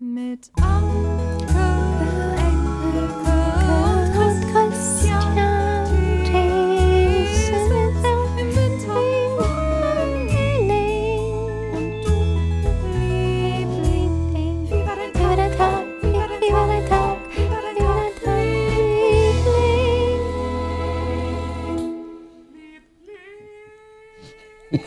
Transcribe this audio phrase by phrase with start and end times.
[0.00, 1.27] Mit Anke,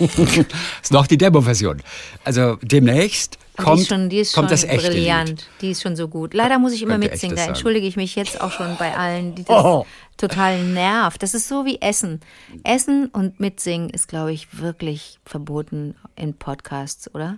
[0.82, 1.82] ist noch die Demo-Version.
[2.24, 5.30] Also demnächst kommt, die ist schon, die kommt schon das echte brillant.
[5.30, 5.48] Lied.
[5.62, 6.34] Die ist schon so gut.
[6.34, 7.36] Leider muss ich immer mitsingen.
[7.36, 9.86] Da entschuldige ich mich jetzt auch schon bei allen, die das Oh.
[10.18, 11.22] total nervt.
[11.23, 12.20] Das ist so wie Essen.
[12.64, 17.38] Essen und Mitsingen ist, glaube ich, wirklich verboten in Podcasts, oder?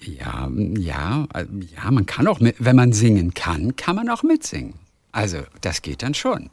[0.00, 0.48] Ja,
[0.78, 4.74] ja, ja, man kann auch, mit, wenn man singen kann, kann man auch mitsingen.
[5.10, 6.50] Also das geht dann schon.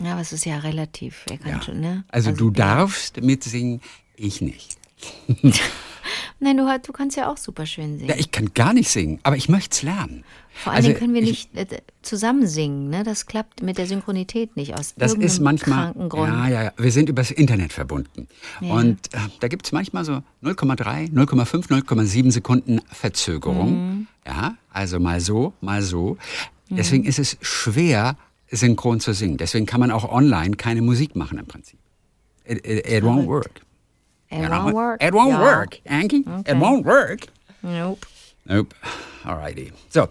[0.00, 1.24] Ja, aber es ist ja relativ.
[1.26, 1.62] Wer kann Ja.
[1.62, 2.04] schon, ne?
[2.08, 3.80] Also du darfst mitsingen,
[4.18, 4.76] ich nicht.
[6.40, 8.08] Nein, du, du kannst ja auch super schön singen.
[8.10, 10.24] Ja, ich kann gar nicht singen, aber ich möchte es lernen.
[10.54, 13.02] Vor allen Also Dingen können wir ich- nicht äh, zusammen singen, ne?
[13.04, 15.94] Das klappt mit der Synchronität nicht aus Das ist manchmal.
[16.12, 16.72] Ja, ja, ja.
[16.76, 18.28] Wir sind übers Internet verbunden.
[18.60, 18.72] Ja.
[18.74, 23.72] Und äh, da gibt es manchmal so 0,3, 0,5, 0,7 Sekunden Verzögerung.
[23.98, 24.06] Mhm.
[24.26, 26.16] Ja, also mal so, mal so.
[26.70, 28.16] Deswegen ist es schwer,
[28.50, 29.38] synchron zu singen.
[29.38, 31.78] Deswegen kann man auch online keine Musik machen im Prinzip.
[32.44, 33.60] It, it, it won't work.
[34.30, 34.74] It You won't know?
[34.74, 35.02] work.
[35.02, 35.40] It won't Ja.
[35.40, 36.24] work, Anki.
[36.26, 36.52] Okay.
[36.52, 37.26] It won't work.
[37.62, 38.06] Nope.
[38.44, 38.74] Nope.
[39.24, 39.72] Alrighty.
[39.88, 40.08] So,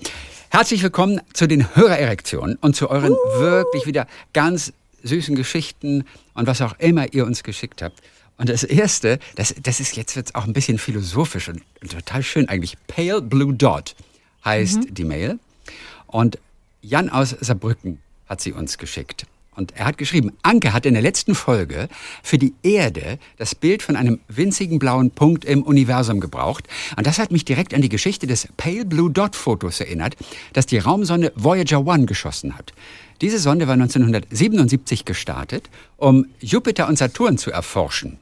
[0.49, 4.73] herzlich willkommen zu den Hörererektionen und zu euren wirklich wieder ganz
[5.03, 8.01] süßen Geschichten und was auch immer ihr uns geschickt habt.
[8.37, 12.21] Und das erste, das, das ist jetzt wird's auch ein bisschen philosophisch und, und total
[12.23, 12.75] schön eigentlich.
[12.87, 13.95] Pale Blue Dot
[14.45, 15.39] heißt die Mail.
[16.07, 16.37] Und
[16.81, 19.25] Jan aus Saarbrücken hat sie uns geschickt.
[19.57, 21.89] Und er hat geschrieben, Anke hat in der letzten Folge
[22.21, 26.67] für die Erde das Bild von einem winzigen blauen Punkt im Universum gebraucht.
[26.95, 30.15] Und das hat mich direkt an die Geschichte des Pale Blue Dot Fotos erinnert,
[30.53, 32.71] das die Raumsonde Voyager 1 geschossen hat.
[33.19, 38.19] Diese Sonde war 1977 gestartet, um Jupiter und Saturn zu erforschen.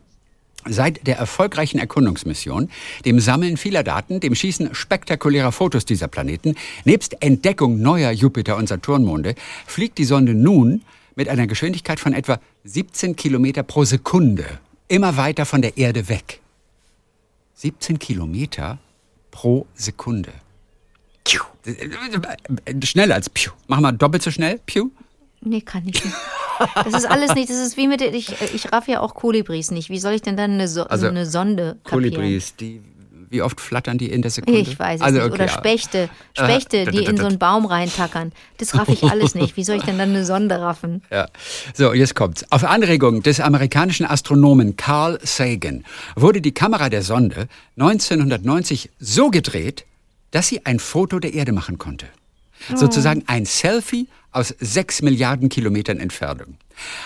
[0.67, 2.69] Seit der erfolgreichen Erkundungsmission,
[3.03, 6.55] dem Sammeln vieler Daten, dem Schießen spektakulärer Fotos dieser Planeten,
[6.85, 9.35] nebst Entdeckung neuer Jupiter- und Saturnmonde,
[9.67, 10.81] fliegt die Sonde nun
[11.15, 14.45] mit einer Geschwindigkeit von etwa 17 Kilometer pro Sekunde
[14.87, 16.41] immer weiter von der Erde weg.
[17.55, 18.77] 17 Kilometer
[19.31, 20.31] pro Sekunde.
[21.23, 21.41] Piu.
[22.83, 23.51] Schneller als Piu.
[23.67, 24.59] Machen wir doppelt so schnell.
[24.65, 24.89] Piu.
[25.41, 26.15] Nee, kann ich nicht.
[26.75, 27.49] Das ist alles nicht.
[27.49, 28.01] Das ist wie mit.
[28.01, 29.89] Ich, ich raff ja auch Kolibris nicht.
[29.89, 32.13] Wie soll ich denn dann eine, so Also, eine Sonde kapieren?
[32.13, 32.81] Kolibris, die,
[33.29, 34.59] wie oft flattern die in der Sekunde?
[34.59, 35.25] Ich weiß es Also, nicht.
[35.31, 35.47] okay, Oder.
[35.49, 35.97] Spechte.
[36.35, 38.31] Äh, Spechte, die in so einen Baum reintackern.
[38.57, 39.57] Das raff ich alles nicht.
[39.57, 41.01] Wie soll ich denn dann eine Sonde raffen?
[41.11, 41.27] Ja.
[41.73, 42.45] So, jetzt kommt's.
[42.51, 45.83] Auf Anregung des amerikanischen Astronomen Carl Sagan
[46.15, 47.47] wurde die Kamera der Sonde
[47.77, 49.85] 1990 so gedreht,
[50.31, 52.07] dass sie ein Foto der Erde machen konnte.
[52.75, 56.57] Sozusagen ein Selfie aus sechs Milliarden Kilometern Entfernung.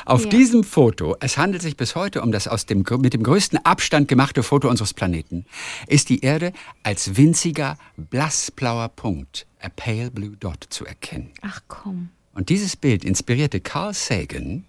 [0.05, 0.29] Auf Ja.
[0.31, 4.07] diesem Foto, es handelt sich bis heute um das aus dem, mit dem größten Abstand
[4.07, 5.45] gemachte Foto unseres Planeten,
[5.87, 11.29] ist die Erde als winziger, blassblauer Punkt, a pale blue dot, zu erkennen.
[11.41, 12.09] Ach komm.
[12.33, 14.65] Und dieses Bild inspirierte Carl Sagan,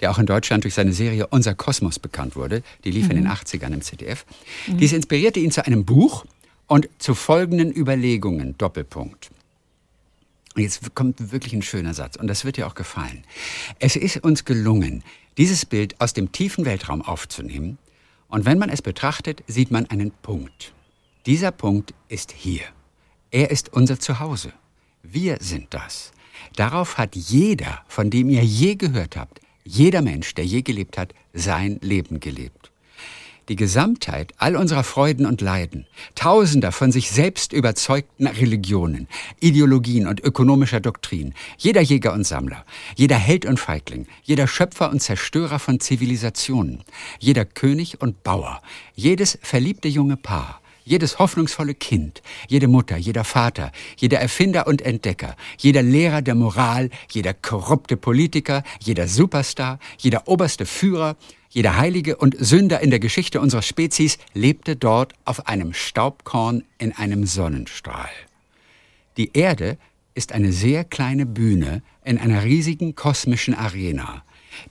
[0.00, 3.28] der auch in Deutschland durch seine Serie Unser Kosmos bekannt wurde, die lief in den
[3.28, 4.24] 80ern im ZDF.
[4.66, 6.24] Dies inspirierte ihn zu einem Buch
[6.66, 9.30] und zu folgenden Überlegungen, Doppelpunkt.
[10.56, 13.24] Jetzt kommt wirklich ein schöner Satz und das wird dir auch gefallen.
[13.78, 15.02] Es ist uns gelungen,
[15.38, 17.78] dieses Bild aus dem tiefen Weltraum aufzunehmen
[18.28, 20.72] und wenn man es betrachtet, sieht man einen Punkt.
[21.26, 22.62] Dieser Punkt ist hier.
[23.30, 24.52] Er ist unser Zuhause.
[25.02, 26.12] Wir sind das.
[26.56, 31.14] Darauf hat jeder, von dem ihr je gehört habt, jeder Mensch, der je gelebt hat,
[31.32, 32.61] sein Leben gelebt.
[33.48, 39.08] Die Gesamtheit all unserer Freuden und Leiden, tausender von sich selbst überzeugten Religionen,
[39.40, 42.64] Ideologien und ökonomischer Doktrin, jeder Jäger und Sammler,
[42.94, 46.84] jeder Held und Feigling, jeder Schöpfer und Zerstörer von Zivilisationen,
[47.18, 48.62] jeder König und Bauer,
[48.94, 55.36] jedes verliebte junge Paar, jedes hoffnungsvolle Kind, jede Mutter, jeder Vater, jeder Erfinder und Entdecker,
[55.58, 61.16] jeder Lehrer der Moral, jeder korrupte Politiker, jeder Superstar, jeder oberste Führer,
[61.52, 66.92] jeder Heilige und Sünder in der Geschichte unserer Spezies lebte dort auf einem Staubkorn in
[66.92, 68.08] einem Sonnenstrahl.
[69.18, 69.76] Die Erde
[70.14, 74.24] ist eine sehr kleine Bühne in einer riesigen kosmischen Arena.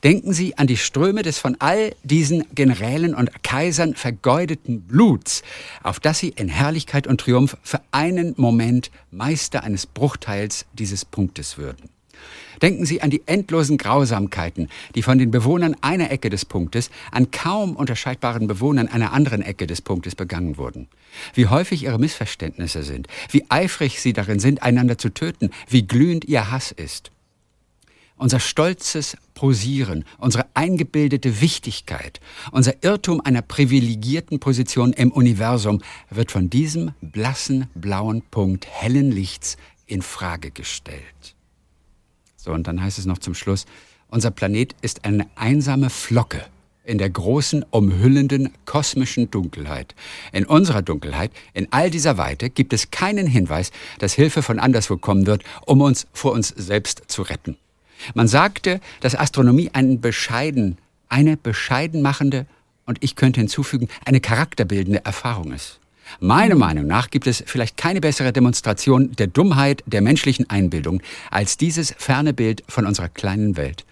[0.04, 5.44] Denken Sie an die Ströme des von all diesen Generälen und Kaisern vergeudeten Bluts,
[5.84, 11.60] auf das Sie in Herrlichkeit und Triumph für einen Moment Meister eines Bruchteils dieses Punktes
[11.60, 11.90] würden.
[12.62, 17.32] Denken Sie an die endlosen Grausamkeiten, die von den Bewohnern einer Ecke des Punktes an
[17.32, 20.88] kaum unterscheidbaren Bewohnern einer anderen Ecke des Punktes begangen wurden.
[21.34, 26.26] Wie häufig ihre Missverständnisse sind, wie eifrig sie darin sind, einander zu töten, wie glühend
[26.26, 27.12] ihr Hass ist.
[28.18, 32.20] Unser stolzes Posieren, unsere eingebildete Wichtigkeit,
[32.52, 35.82] unser Irrtum einer privilegierten Position im Universum
[36.12, 39.58] wird von diesem blassen blauen Punkt hellen Lichts
[39.88, 41.36] in Frage gestellt.
[42.44, 43.66] So, und dann heißt es noch zum Schluss,
[44.08, 46.44] unser Planet ist eine einsame Flocke
[46.84, 49.94] in der großen, umhüllenden kosmischen Dunkelheit.
[50.32, 54.98] In unserer Dunkelheit, in all dieser Weite, gibt es keinen Hinweis, dass Hilfe von anderswo
[54.98, 57.58] kommen wird, um uns vor uns selbst zu retten.
[58.16, 60.80] Man sagte, dass Astronomie einen bescheiden,
[61.10, 62.48] eine bescheiden machende
[62.88, 65.81] und ich könnte hinzufügen, eine charakterbildende Erfahrung ist.
[66.20, 71.58] Meiner Meinung nach gibt es vielleicht keine bessere Demonstration der Dummheit der menschlichen Einbildung als
[71.58, 73.86] dieses ferne Bild von unserer kleinen Welt.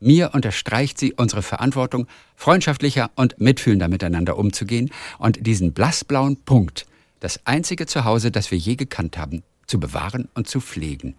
[0.00, 2.06] Mir unterstreicht sie unsere Verantwortung,
[2.36, 6.86] freundschaftlicher und mitfühlender miteinander umzugehen und diesen blassblauen Punkt,
[7.20, 11.14] das einzige Zuhause, das wir je gekannt haben, zu bewahren und zu pflegen.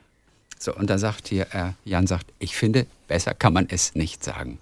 [0.59, 4.23] So, und da sagt hier, äh, Jan sagt, ich finde, besser kann man es nicht
[4.23, 4.59] sagen.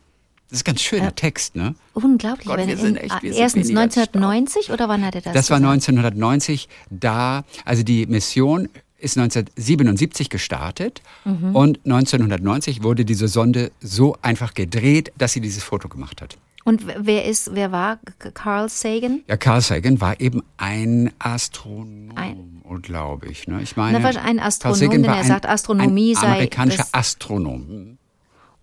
[0.56, 1.76] Das ist ein ganz schöner Äh, Text, ne?
[1.94, 2.48] Unglaublich.
[2.48, 5.22] Gott, wenn wir sind in- echt- wir sind erstens als 1990 oder wann hat er
[5.22, 5.74] das Das war gesagt?
[5.74, 11.56] 1990, da, also die Mission ist 1977 gestartet Mhm.
[11.56, 16.38] und 1990 wurde diese Sonde so einfach gedreht, dass sie dieses Foto gemacht hat.
[16.64, 18.00] Und wer ist, wer war
[18.34, 19.22] Carl Sagan?
[19.28, 23.48] Ja, Carl Sagan war eben ein Astronom, Ein- glaube ich.
[23.48, 23.62] Ne?
[23.62, 24.04] Ich meine, ein
[24.38, 27.98] Carl Astronom, Sagan denn war er ein, sagt, Astronomie ein sei amerikanischer Astronom.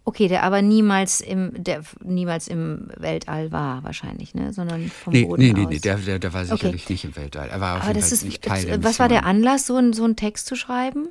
[0.04, 4.52] Okay, der aber niemals im, der niemals im Weltall war, wahrscheinlich, ne?
[4.52, 5.69] Sondern vom Nee, Boden nee, nee, aus.
[5.70, 6.93] nee der, der, der war sicherlich Okay.
[6.94, 7.49] nicht im Weltall.
[7.50, 9.25] Er war auf aber jeden das Fall ist, nicht Teil der was war der.
[9.25, 11.08] Anlass, so, ein, so einen Text zu schreiben?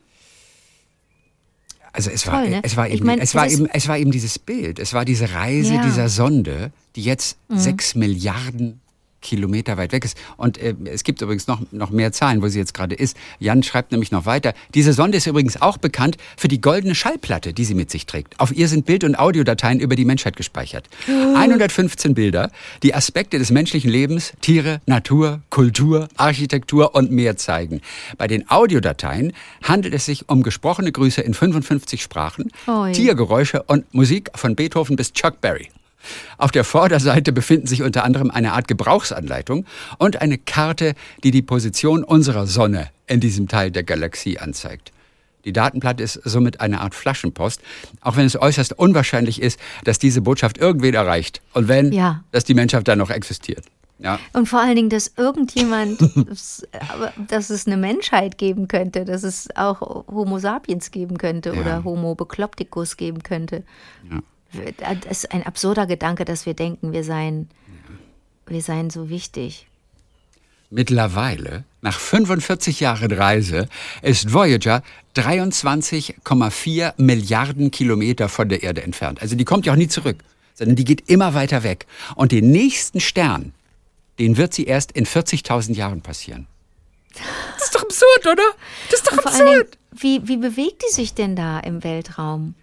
[1.93, 2.59] Also es Toll, war, ne?
[2.63, 4.77] es war Ich eben, mein, es war eben, es war eben dieses Bild.
[4.77, 5.79] Es war diese Reise Ja.
[5.81, 5.85] Mhm.
[5.85, 8.80] dieser Sonde, die jetzt sechs Milliarden
[9.21, 10.17] Kilometer weit weg ist.
[10.37, 13.15] Und äh, es gibt übrigens noch, noch mehr Zahlen, wo sie jetzt gerade ist.
[13.39, 14.53] Jan schreibt nämlich noch weiter.
[14.73, 18.39] Diese Sonde ist übrigens auch bekannt für die goldene Schallplatte, die sie mit sich trägt.
[18.39, 20.89] Auf ihr sind Bild- und Audiodateien über die Menschheit gespeichert.
[21.07, 22.51] 115 Bilder,
[22.83, 27.81] die Aspekte des menschlichen Lebens, Tiere, Natur, Kultur, Architektur und mehr zeigen.
[28.17, 29.33] Bei den Audiodateien
[29.63, 32.91] handelt es sich um gesprochene Grüße in 55 Sprachen, Ui.
[32.91, 35.69] Tiergeräusche und Musik von Beethoven bis Chuck Berry.
[36.37, 39.65] Auf der Vorderseite befinden sich unter anderem eine Art Gebrauchsanleitung
[39.97, 40.93] und eine Karte,
[41.23, 44.91] die die Position unserer Sonne in diesem Teil der Galaxie anzeigt.
[45.45, 47.61] Die Datenplatte ist somit eine Art Flaschenpost,
[48.01, 51.41] auch wenn es äußerst unwahrscheinlich ist, dass diese Botschaft irgendwen erreicht.
[51.53, 52.23] Und wenn, Ja.
[52.31, 53.65] dass die Menschheit dann noch existiert.
[53.97, 54.19] Ja.
[54.33, 55.99] Und vor allen Dingen, dass irgendjemand,
[57.27, 61.61] dass es eine Menschheit geben könnte, dass es auch Homo sapiens geben könnte Ja.
[61.61, 63.63] oder Homo beklopticus geben könnte.
[64.53, 67.49] Das ist ein absurder Gedanke, dass wir denken, wir seien,
[68.47, 69.67] wir seien so wichtig.
[70.69, 73.67] Mittlerweile, nach 45 Jahren Reise,
[74.01, 74.83] ist Voyager
[75.15, 79.21] 23,4 Milliarden Kilometer von der Erde entfernt.
[79.21, 81.87] Also die kommt ja auch nie zurück, sondern die geht immer weiter weg.
[82.15, 83.53] Und den nächsten Stern,
[84.17, 86.47] den wird sie erst in 40.000 Jahren passieren.
[87.57, 88.43] Das ist doch absurd, oder?
[88.89, 89.77] Das ist doch allen Dingen, absurd.
[89.91, 92.55] wie, wie bewegt die sich denn da im Weltraum?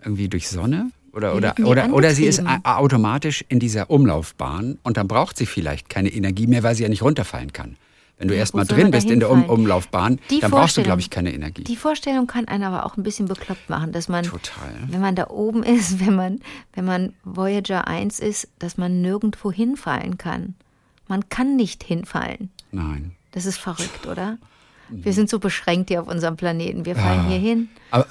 [0.00, 0.90] Irgendwie durch Sonne?
[1.12, 5.90] Oder, oder, oder, oder sie ist automatisch in dieser Umlaufbahn und dann braucht sie vielleicht
[5.90, 7.76] keine Energie mehr, weil sie ja nicht runterfallen kann.
[8.18, 9.44] Wenn du erst mal drin bist in der um?
[9.46, 11.64] Umlaufbahn, Die dann brauchst du, glaube ich, keine Energie.
[11.64, 14.72] Die Vorstellung kann einen aber auch ein bisschen bekloppt machen, dass man, Total.
[14.86, 16.38] wenn man da oben ist, wenn man,
[16.72, 20.54] wenn man Voyager 1 ist, dass man nirgendwo hinfallen kann.
[21.08, 22.50] Man kann nicht hinfallen.
[22.70, 23.12] Nein.
[23.32, 24.38] Das ist verrückt, oder?
[24.92, 26.84] Wir sind so beschränkt hier auf unserem Planeten.
[26.84, 27.28] Wir fallen Ja.
[27.28, 28.06] hier hin Aber,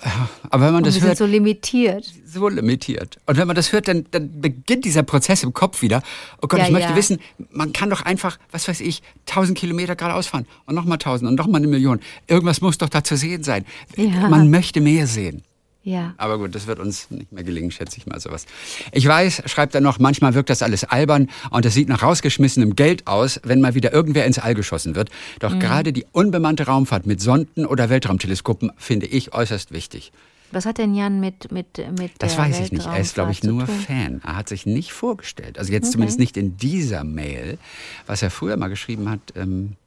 [0.50, 2.06] aber wenn man das wir sind hört, so limitiert.
[2.26, 3.18] so limitiert.
[3.26, 6.02] Und wenn man das hört, dann, dann beginnt dieser Prozess im Kopf wieder.
[6.42, 6.96] Oh Gott, Ja, ich möchte ja.
[6.96, 7.20] wissen,
[7.52, 11.36] man kann doch einfach, was weiß ich, 1000 Kilometer geradeaus fahren und nochmal 1000 und
[11.38, 12.00] nochmal eine Million.
[12.28, 13.66] Irgendwas muss doch da zu sehen sein.
[13.98, 15.44] Man möchte mehr sehen.
[15.84, 16.14] Ja.
[16.18, 18.46] Aber gut, das wird uns nicht mehr gelingen, schätze ich mal sowas.
[18.92, 22.76] Ich weiß, schreibt er noch, manchmal wirkt das alles albern und es sieht nach rausgeschmissenem
[22.76, 25.10] Geld aus, wenn mal wieder irgendwer ins All geschossen wird.
[25.10, 25.40] Mhm.
[25.40, 30.12] Doch gerade die unbemannte Raumfahrt mit Sonden oder Weltraumteleskopen finde ich äußerst wichtig.
[30.54, 32.86] Was hat denn Jan mit, mit, mit Das weiß ich nicht.
[32.86, 33.66] Er ist, glaube ich, nur?
[33.68, 34.22] Fan.
[34.26, 35.58] Er hat sich nicht vorgestellt.
[35.58, 35.92] Also jetzt Okay.
[35.94, 37.58] zumindest nicht in dieser Mail.
[38.06, 39.78] Was er früher mal geschrieben hat, ähm,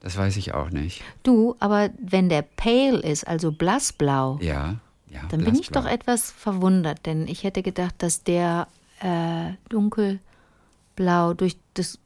[0.00, 1.02] das weiß ich auch nicht.
[1.22, 4.76] Du, aber wenn der pale ist, also blassblau, Ja,
[5.12, 5.20] ja.
[5.30, 8.66] Dann bin ich doch etwas verwundert, denn ich hätte gedacht, dass der
[9.00, 11.98] äh, dunkelblau durch das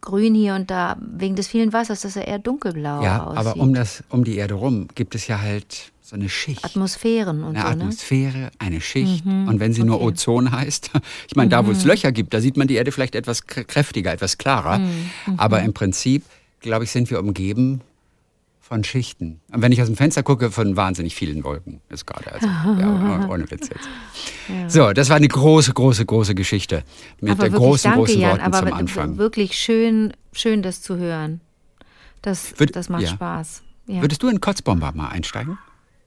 [0.00, 3.38] grün hier und da wegen des vielen Wassers, dass er eher dunkelblau Ja, aussieht.
[3.38, 6.64] aber um, das, um die Erde rum gibt es ja halt so eine Schicht.
[6.64, 7.74] Atmosphären und eine so, ne?
[7.76, 7.80] Mhm.
[7.82, 9.24] Atmosphäre, eine Schicht.
[9.24, 10.90] Und wenn sie nur Ozon heißt,
[11.28, 13.64] ich meine, da wo es Löcher gibt, da sieht man die Erde vielleicht etwas kr-
[13.64, 14.78] kräftiger, etwas klarer.
[14.80, 15.10] Mhm.
[15.38, 16.24] Aber im Prinzip,
[16.60, 17.80] glaube ich, sind wir umgeben
[18.66, 19.42] von Schichten.
[19.52, 21.82] Und wenn ich aus dem Fenster gucke, von wahnsinnig vielen Wolken.
[21.90, 24.72] Ist gerade, also, ja, ohne Witz jetzt.
[24.72, 26.82] So, das war eine große, große, große Geschichte.
[27.20, 29.18] Mit aber der wirklich, großen, danke, großen Jan, Worten aber zum Anfang.
[29.18, 31.42] wirklich schön, schön, das zu hören.
[32.22, 33.10] Das, Würd- das macht ja.
[33.10, 33.62] Spaß.
[33.86, 34.00] Ja.
[34.00, 35.58] Würdest du in Kotzbomber mal einsteigen?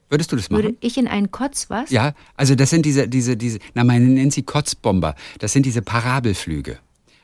[0.09, 0.63] Würdest du das machen?
[0.63, 1.91] Würde ich in einen Kotz was?
[1.91, 5.13] Ja, also das sind diese, diese, diese, na, man nennt sie Kotzbomber.
[5.37, 6.79] Das sind diese Parabelflüge.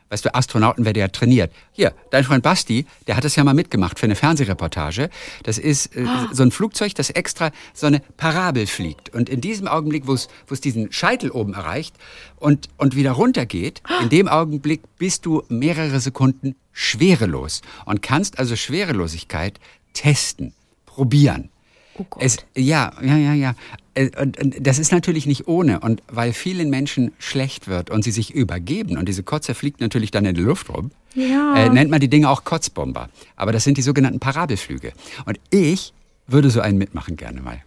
[0.09, 1.51] Weißt du, Astronauten werden ja trainiert.
[1.71, 5.09] Hier, dein Freund Basti, der hat das ja mal mitgemacht für eine Fernsehreportage.
[5.43, 9.13] Das ist äh, so ein Flugzeug, das extra so eine Parabel fliegt.
[9.13, 11.95] Und in diesem Augenblick, wo es diesen Scheitel oben erreicht
[12.37, 18.55] und, und wieder runtergeht, in dem Augenblick bist du mehrere Sekunden schwerelos und kannst also
[18.55, 19.59] Schwerelosigkeit
[19.93, 20.53] testen,
[20.85, 21.49] probieren.
[21.95, 22.23] Oh Gott.
[22.23, 23.55] Es, ja, ja, ja, ja.
[23.95, 25.79] Äh, Und, und das ist natürlich nicht ohne.
[25.79, 30.11] Und weil vielen Menschen schlecht wird und sie sich übergeben und diese Kotze fliegt natürlich
[30.11, 31.55] dann in die Luft rum, Ja.
[31.55, 33.09] äh, nennt man die Dinge auch Kotzbomber.
[33.35, 34.93] Aber das sind die sogenannten Parabelflüge.
[35.25, 35.93] Und ich
[36.27, 37.61] würde so einen mitmachen gerne mal.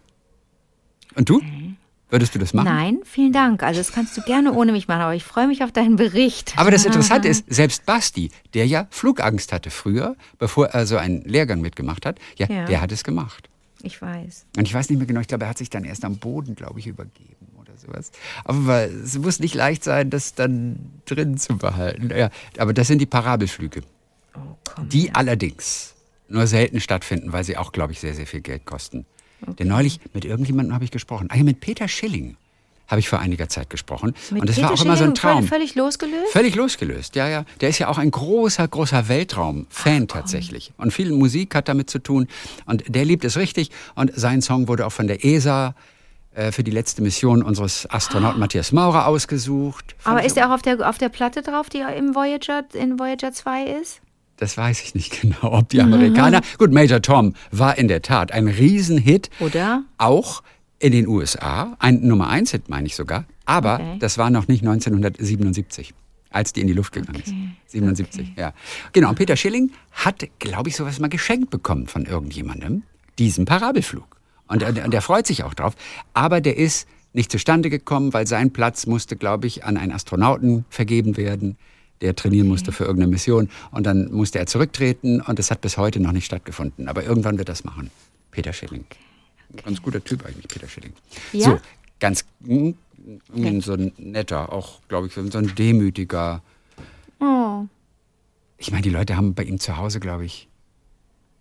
[1.15, 1.41] Und du?
[2.09, 2.67] Würdest du das machen?
[2.67, 3.65] Nein, vielen Dank.
[3.65, 6.55] Also das kannst du gerne ohne mich machen, aber ich freue mich auf deinen Bericht.
[6.57, 11.23] Aber das Interessante ist, selbst Basti, der ja Flugangst hatte früher, bevor er so einen
[11.23, 12.65] Lehrgang mitgemacht hat, ja, Ja.
[12.67, 13.49] der hat es gemacht.
[13.83, 14.47] Ich weiß.
[14.57, 16.55] Und ich weiß nicht mehr genau, ich glaube, er hat sich dann erst am Boden,
[16.55, 18.11] glaube ich, übergeben oder sowas.
[18.45, 22.11] Aber es muss nicht leicht sein, das dann drin zu behalten.
[22.17, 23.83] Ja, aber das sind die Parabelflüge,
[24.35, 24.89] Oh, komm.
[24.89, 25.95] die allerdings
[26.29, 29.07] nur selten stattfinden, weil sie auch, glaube ich, sehr, sehr viel Geld kosten.
[29.59, 31.29] Denn neulich mit irgendjemandem habe ich gesprochen.
[31.31, 32.37] Ah ja, mit Peter Schilling
[32.89, 34.15] habe ich vor einiger Zeit gesprochen.
[34.31, 35.47] Mit Und das Peter war auch immer so ein Schilling Traum.
[35.47, 36.33] Völlig losgelöst?
[36.33, 37.45] Völlig losgelöst, ja, ja.
[37.61, 40.73] Der ist ja auch ein großer, großer Weltraum-Fan tatsächlich.
[40.77, 42.29] Und viel Musik hat damit zu tun.
[42.67, 43.71] Und der liebt es richtig.
[43.95, 45.75] Und sein Song wurde auch von der ESA
[46.35, 49.97] äh, für die letzte Mission unseres Astronauten Matthias Maurer ausgesucht.
[49.99, 52.99] Fand Aber ist er auch auf der, auf der Platte drauf, die im Voyager, in
[52.99, 54.01] Voyager 2 ist?
[54.37, 56.43] Das weiß ich nicht genau, ob die Amerikaner.
[56.59, 59.31] Gut, Major Tom war in der Tat ein Riesenhit.
[59.41, 59.85] Oder?
[59.99, 60.43] Auch
[60.79, 61.77] in den USA.
[61.79, 63.25] Ein Nummer 1 Hit, meine ich sogar.
[63.45, 63.99] Aber Okay.
[64.01, 65.95] das war noch nicht 1977,
[66.31, 67.33] als die in die Luft gegangen ist.
[67.73, 68.53] 77, ja.
[68.93, 72.83] Genau, und Peter Schilling hat, glaube ich, sowas mal geschenkt bekommen von irgendjemandem.
[73.19, 74.17] Diesen Parabelflug.
[74.49, 75.75] Und er, und der freut sich auch drauf.
[76.13, 80.65] Aber der ist nicht zustande gekommen, weil sein Platz musste, glaube ich, an einen Astronauten
[80.69, 81.57] vergeben werden
[82.03, 83.49] der trainieren musste für irgendeine Mission.
[83.71, 86.89] Und dann musste er zurücktreten und es hat bis heute noch nicht stattgefunden.
[86.89, 87.91] Aber irgendwann wird das machen.
[88.31, 88.85] Peter Schilling.
[89.65, 90.93] Ganz guter Typ eigentlich, Peter Schilling.
[91.33, 91.51] Ja?
[91.51, 91.61] So,
[92.01, 92.71] ganz mm,
[93.35, 96.43] mm, so ein netter, auch, glaube ich, so ein demütiger.
[97.21, 97.65] Oh.
[98.59, 100.49] Ich meine, die Leute haben bei ihm zu Hause, glaube ich.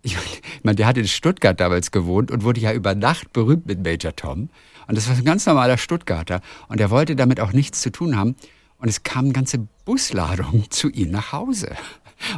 [0.02, 3.32] Ich meine, ich meine, der hat in Stuttgart damals gewohnt und wurde ja über Nacht
[3.32, 4.50] berühmt mit Major Tom.
[4.86, 6.40] Und das war ein ganz normaler Stuttgarter.
[6.68, 8.36] Und er wollte damit auch nichts zu tun haben.
[8.78, 11.74] Und es kamen ganze Busladungen zu ihm nach Hause.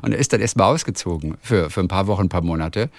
[0.02, 2.90] Und er ist dann erstmal ausgezogen für, für ein paar Wochen, ein paar Monate.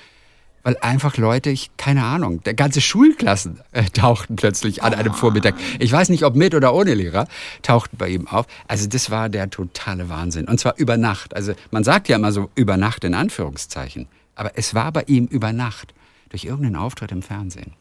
[0.63, 5.56] Weil einfach Leute, ich, keine Ahnung, der ganze Schulklassen äh, tauchten plötzlich an einem Vormittag.
[5.80, 7.28] Ich weiß nicht, ob mit oder ohne Lehrer,
[7.62, 8.46] tauchten bei ihm auf.
[8.68, 10.46] Also das war der totale Wahnsinn.
[10.46, 11.36] Und zwar über Nacht.
[11.36, 14.08] Also man sagt ja immer so über Nacht in Anführungszeichen.
[14.36, 15.94] Aber es war bei ihm über Nacht.
[16.30, 17.74] Durch irgendeinen Auftritt im Fernsehen.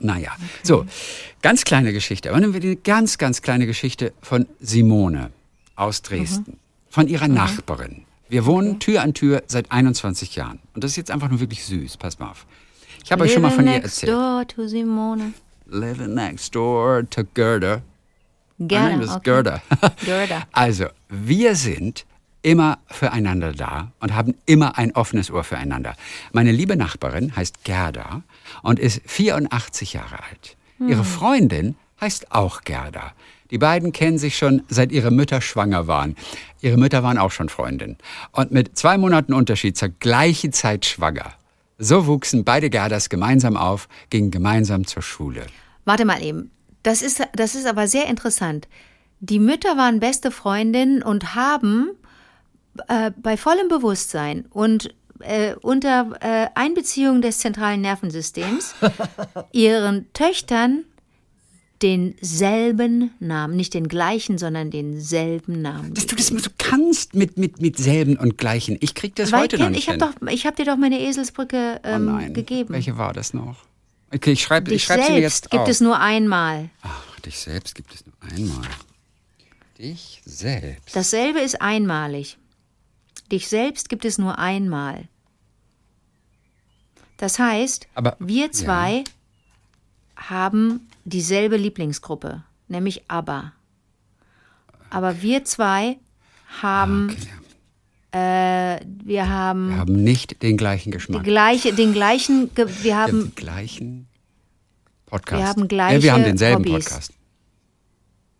[0.00, 0.32] Naja,
[0.64, 0.84] so,
[1.42, 2.30] ganz kleine Geschichte.
[2.30, 5.30] Aber nehmen wir die ganz, ganz kleine Geschichte von Simone
[5.76, 6.58] aus Dresden.
[6.90, 8.04] Von ihrer Nachbarin.
[8.32, 10.58] Wir wohnen Tür an Tür seit 21 Jahren.
[10.74, 11.98] Und das ist jetzt einfach nur wirklich süß.
[11.98, 12.46] Pass mal auf.
[13.04, 14.12] Ich habe euch schon mal von ihr next erzählt.
[14.12, 15.34] door to Simone.
[15.66, 17.82] Living next door to Gerda.
[18.56, 19.20] My Gerda, name is okay.
[19.24, 19.62] Gerda.
[20.06, 20.42] Gerda.
[20.52, 22.06] Also, wir sind
[22.40, 25.94] immer füreinander da und haben immer ein offenes Ohr füreinander.
[26.32, 28.22] Meine liebe Nachbarin heißt Gerda
[28.62, 30.56] und ist 84 Jahre alt.
[30.80, 33.12] Ihre Freundin heißt auch Gerda.
[33.52, 36.16] Die beiden kennen sich schon seit ihre Mütter schwanger waren.
[36.62, 37.98] Ihre Mütter waren auch schon Freundinnen.
[38.32, 41.34] Und mit zwei Monaten Unterschied zur gleichen Zeit schwanger.
[41.78, 45.46] So wuchsen beide Gerdas gemeinsam auf, gingen gemeinsam zur Schule.
[45.84, 46.50] Warte mal eben.
[46.82, 48.68] Das ist, das ist aber sehr interessant.
[49.20, 51.90] Die Mütter waren beste Freundinnen und haben
[52.88, 58.74] äh, bei vollem Bewusstsein und äh, unter äh, Einbeziehung des zentralen Nervensystems
[59.52, 60.84] ihren Töchtern
[61.82, 65.94] denselben Namen, nicht den gleichen, sondern denselben Namen.
[65.94, 68.76] Dass du das so kannst mit, mit, mit selben und gleichen.
[68.80, 69.98] Ich krieg das Weil heute noch nicht ich habe
[70.46, 72.34] habe dir doch meine Eselsbrücke Oh ähm, nein.
[72.34, 72.72] gegeben.
[72.74, 73.56] Welche war das noch?
[74.14, 75.68] Okay, ich schreibe ich schreib sie mir selbst jetzt gibt auf.
[75.68, 76.70] es nur einmal.
[76.82, 78.68] Ach, dich selbst gibt es nur einmal.
[79.78, 80.94] Dich selbst.
[80.94, 82.38] Dasselbe ist einmalig.
[83.30, 85.08] dich selbst gibt es nur einmal.
[87.16, 88.52] Das heißt, Aber- wir ja.
[88.52, 89.04] zwei
[90.16, 93.52] haben dieselbe Lieblingsgruppe, nämlich ABBA.
[94.90, 95.98] Aber wir zwei
[96.60, 97.10] haben,
[98.12, 98.76] Okay.
[98.78, 101.24] äh, wir haben Wir haben nicht den gleichen Geschmack.
[101.24, 104.06] gleiche, den gleichen, wir Wir haben den gleichen
[105.06, 105.40] Podcast.
[105.40, 106.84] Wir haben ja, wir gleiche haben denselben Hobbys.
[106.84, 107.12] Podcast.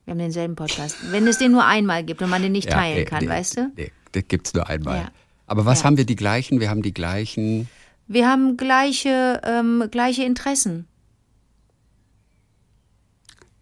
[0.04, 0.96] wir haben denselben Podcast.
[1.10, 3.56] Wenn es den nur einmal gibt und man den nicht Ja, teilen kann, nee, weißt
[3.56, 3.72] du?
[3.76, 4.98] Nee, das gibt es nur einmal.
[5.02, 5.08] Ja.
[5.46, 5.86] Aber was Ja.
[5.86, 6.60] haben wir die gleichen?
[6.60, 7.68] Wir haben die gleichen.
[8.08, 10.86] Wir haben gleiche, ähm, gleiche Interessen.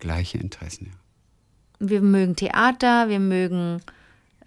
[0.01, 0.87] Gleiche Interessen.
[0.87, 1.89] Ja.
[1.89, 3.81] Wir mögen Theater, wir mögen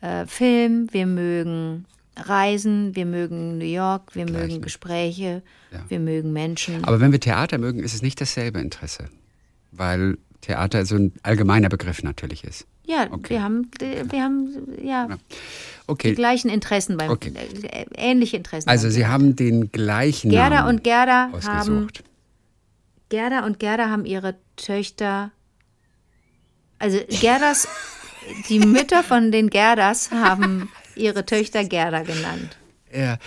[0.02, 5.42] äh, Film, wir mögen Reisen, wir mögen New York, wir mögen Gespräche,
[5.72, 5.80] Ja.
[5.88, 6.84] wir mögen Menschen.
[6.84, 9.06] Aber wenn wir Theater mögen, ist es nicht dasselbe Interesse.
[9.72, 12.68] Weil Theater so ein allgemeiner Begriff natürlich ist.
[12.86, 13.30] ja, okay.
[13.36, 14.50] wir haben, wir haben
[14.84, 15.16] ja, die
[15.88, 16.14] Okay.
[16.14, 17.32] gleichen Interessen beim Okay.
[17.36, 18.70] äh, ähnliche Interessen.
[18.70, 19.12] Also Sie Theater.
[19.14, 22.04] haben den gleichen Gerda Namen und Gerda haben ausgesucht.
[23.10, 25.32] Gerda und Gerda haben ihre Töchter,
[26.84, 27.68] also Gerdas,
[28.50, 32.58] die Mütter von den Gerdas haben ihre Töchter Gerda genannt.
[32.94, 33.18] Ja,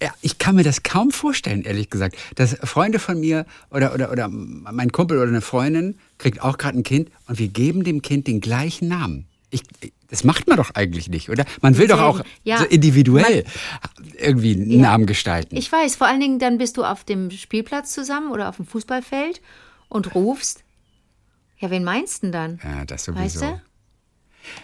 [0.00, 4.12] ja, ich kann mir das kaum vorstellen, ehrlich gesagt, dass Freunde von mir oder, oder,
[4.12, 8.02] oder mein Kumpel oder eine Freundin kriegt auch gerade ein Kind und wir geben dem
[8.02, 9.26] Kind den gleichen Namen.
[9.50, 9.62] Ich,
[10.10, 11.46] das macht man doch eigentlich nicht, oder?
[11.62, 13.44] Man will doch auch Ja, so individuell
[14.18, 14.82] irgendwie einen Ja.
[14.82, 15.56] Namen gestalten.
[15.56, 18.66] Ich weiß, vor allen Dingen dann bist du auf dem Spielplatz zusammen oder auf dem
[18.66, 19.40] Fußballfeld
[19.88, 20.62] und rufst.
[21.58, 22.60] Ja, wen meinst du denn dann?
[22.62, 23.22] ja, das sowieso.
[23.22, 23.60] Weißt du?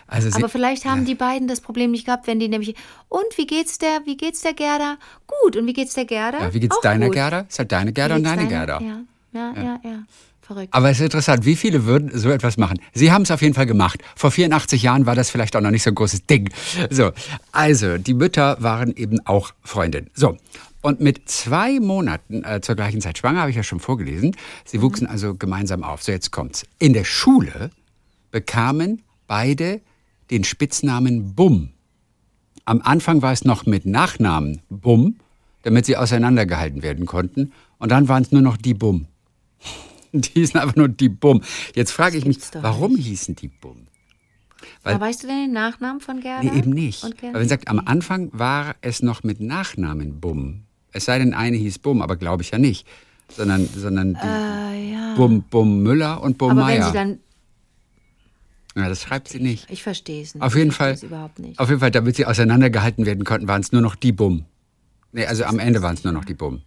[0.06, 1.04] Also Aber vielleicht haben ja.
[1.06, 2.74] die beiden das Problem nicht gehabt, wenn die nämlich.
[3.08, 4.96] Und wie geht's der, wie geht's der Gerda?
[5.26, 5.56] Gut.
[5.56, 6.40] Und wie geht's der Gerda?
[6.40, 7.14] ja, wie geht's Auch deiner gut.
[7.14, 7.40] Gerda?
[7.40, 8.48] Ist halt deine Gerda und deine deiner?
[8.48, 8.80] Gerda.
[8.80, 9.00] Ja,
[9.32, 10.02] ja, ja, ja.
[10.40, 10.74] Verrückt.
[10.74, 12.78] Aber es ist interessant, wie viele würden so etwas machen?
[12.92, 14.00] Sie haben es auf jeden Fall gemacht.
[14.14, 16.50] Vor 84 Jahren war das vielleicht auch noch nicht so ein großes Ding.
[16.90, 17.12] So,
[17.50, 20.10] also die Mütter waren eben auch Freundinnen.
[20.14, 20.36] So,
[20.84, 24.36] und mit zwei Monaten äh, zur gleichen Zeit schwanger, habe ich ja schon vorgelesen.
[24.66, 26.02] Sie wuchsen also gemeinsam auf.
[26.02, 26.66] So, jetzt kommt's.
[26.78, 27.70] In der Schule
[28.30, 29.80] bekamen beide
[30.30, 31.70] den Spitznamen Bum.
[32.66, 35.16] Am Anfang war es noch mit Nachnamen Bum,
[35.62, 37.52] damit sie auseinandergehalten werden konnten.
[37.78, 39.06] Und dann waren es nur noch die Bum.
[40.12, 41.42] Die hießen einfach nur die Bum.
[41.74, 43.86] Jetzt frage ich mich, warum hießen die Bum?
[44.82, 46.42] weil- Aber weißt du denn den Nachnamen von Gerda?
[46.44, 47.02] Nee, eben nicht.
[47.02, 50.64] Weil wenn sagt, am Anfang war es noch mit Nachnamen Bum.
[50.94, 52.86] Es sei denn, eine hieß Bum, aber glaube ich ja nicht.
[53.28, 55.14] Sondern, sondern die Äh, ja.
[55.16, 56.86] Bum, Bum Müller und Bum Aber wenn Meier.
[56.86, 57.18] sie dann.
[58.76, 59.68] ja, das schreibt sie nicht.
[59.70, 60.42] Ich verstehe es nicht.
[60.42, 60.96] Auf jeden Fall.
[61.02, 61.58] überhaupt nicht.
[61.58, 64.44] Auf jeden Fall, damit sie auseinandergehalten werden konnten, waren es nur noch die Bum.
[65.12, 66.62] Nee, also am Ende waren es nur noch die Bum.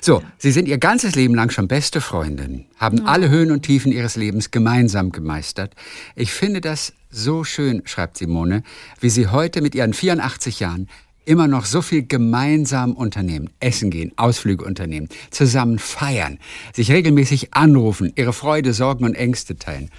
[0.00, 3.92] So, sie sind ihr ganzes Leben lang schon beste Freundinnen, haben alle Höhen und Tiefen
[3.92, 5.74] ihres Lebens gemeinsam gemeistert.
[6.14, 8.62] Ich finde das so schön, schreibt Simone,
[9.00, 10.88] wie sie heute mit ihren 84 Jahren
[11.26, 16.38] immer noch so viel gemeinsam unternehmen, essen gehen, Ausflüge unternehmen, zusammen feiern,
[16.72, 19.90] sich regelmäßig anrufen, ihre Freude, Sorgen und Ängste teilen.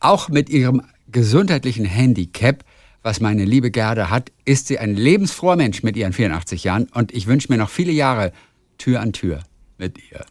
[0.00, 2.64] Auch mit ihrem gesundheitlichen Handicap,
[3.02, 7.12] was meine liebe Gerda hat, ist sie ein lebensfroher Mensch mit ihren 84 Jahren und
[7.12, 8.32] ich wünsche mir noch viele Jahre
[8.78, 9.40] Tür an Tür
[9.78, 10.24] mit ihr.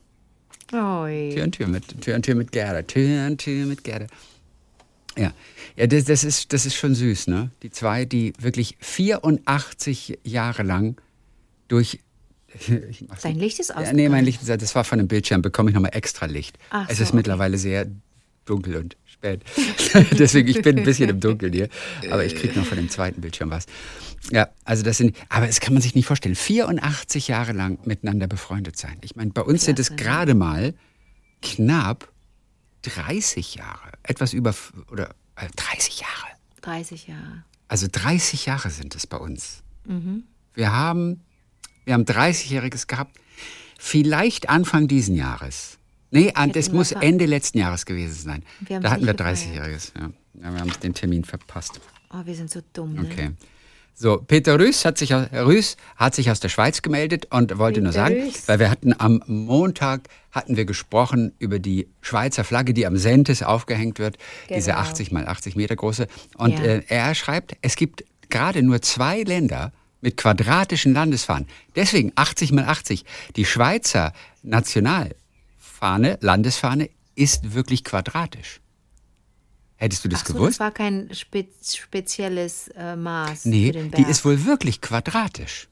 [0.77, 1.31] Oi.
[1.33, 2.81] Tür an Tür mit, Tür an Tür mit Gerda.
[2.81, 4.07] Tür an Tür mit Gerda.
[5.17, 5.31] Ja,
[5.75, 7.51] ja das, das, ist, das ist schon süß, ne?
[7.61, 10.99] Die zwei, die wirklich 84 Jahre lang
[11.67, 11.99] durch.
[13.23, 13.35] Dein.
[13.35, 13.95] Licht ist Ja, ausgegangen.
[13.95, 16.57] nee, mein Licht, ist- das war von dem Bildschirm, bekomme ich nochmal extra Licht.
[16.69, 17.17] Ach es so, ist okay.
[17.17, 17.87] mittlerweile sehr
[18.45, 19.41] dunkel und spät.
[20.19, 21.69] Deswegen, ich bin ein bisschen im Dunkeln hier.
[22.11, 23.65] Aber ich kriege noch von dem zweiten Bildschirm was.
[24.31, 26.35] Ja, also das sind, aber es kann man sich nicht vorstellen.
[26.35, 28.97] 84 Jahre lang miteinander befreundet sein.
[29.01, 30.73] Ich meine, bei uns sind es Klasse, gerade mal
[31.41, 32.11] knapp
[32.83, 33.91] 30 Jahre.
[34.03, 34.53] Etwas über,
[34.91, 36.27] oder äh, 30 Jahre.
[36.61, 37.43] 30 Jahre.
[37.67, 39.63] Also 30 Jahre sind es bei uns.
[39.85, 40.23] Mhm.
[40.53, 41.21] Wir haben,
[41.85, 43.17] wir haben 30-Jähriges gehabt.
[43.79, 45.77] Vielleicht Anfang diesen Jahres.
[46.11, 48.43] Nee, wir muss Ende letzten Jahres gewesen sein.
[48.61, 49.39] Da hatten wir nicht gefeiert.
[49.39, 49.91] 30-Jähriges.
[49.95, 50.11] Ja.
[50.41, 51.81] ja, wir haben den Termin verpasst.
[52.11, 52.93] Oh, wir sind so dumm.
[52.93, 53.01] Ne?
[53.01, 53.31] Okay.
[53.95, 57.79] So, Peter Rüß hat, sich, aus- Rüß hat sich aus der Schweiz gemeldet und wollte
[57.81, 58.47] nur Peter sagen, Rüß.
[58.47, 63.43] weil wir hatten am Montag hatten wir gesprochen über die Schweizer Flagge, die am Sentis
[63.43, 64.17] aufgehängt wird,
[64.49, 64.81] diese Genau.
[64.81, 66.07] 80 mal 80 Meter große.
[66.37, 66.65] Und Ja.
[66.65, 71.47] äh, er schreibt, es gibt gerade nur zwei Länder mit quadratischen Landesfahnen.
[71.75, 73.05] Deswegen 80 mal 80.
[73.35, 78.59] Die Schweizer Nationalfahne, Landesfahne, ist wirklich quadratisch.
[79.83, 80.53] Hättest du das so, gewusst?
[80.53, 84.03] das war kein spez spezielles äh, Maß Nee, für den Berg.
[84.05, 85.67] die ist wohl wirklich quadratisch.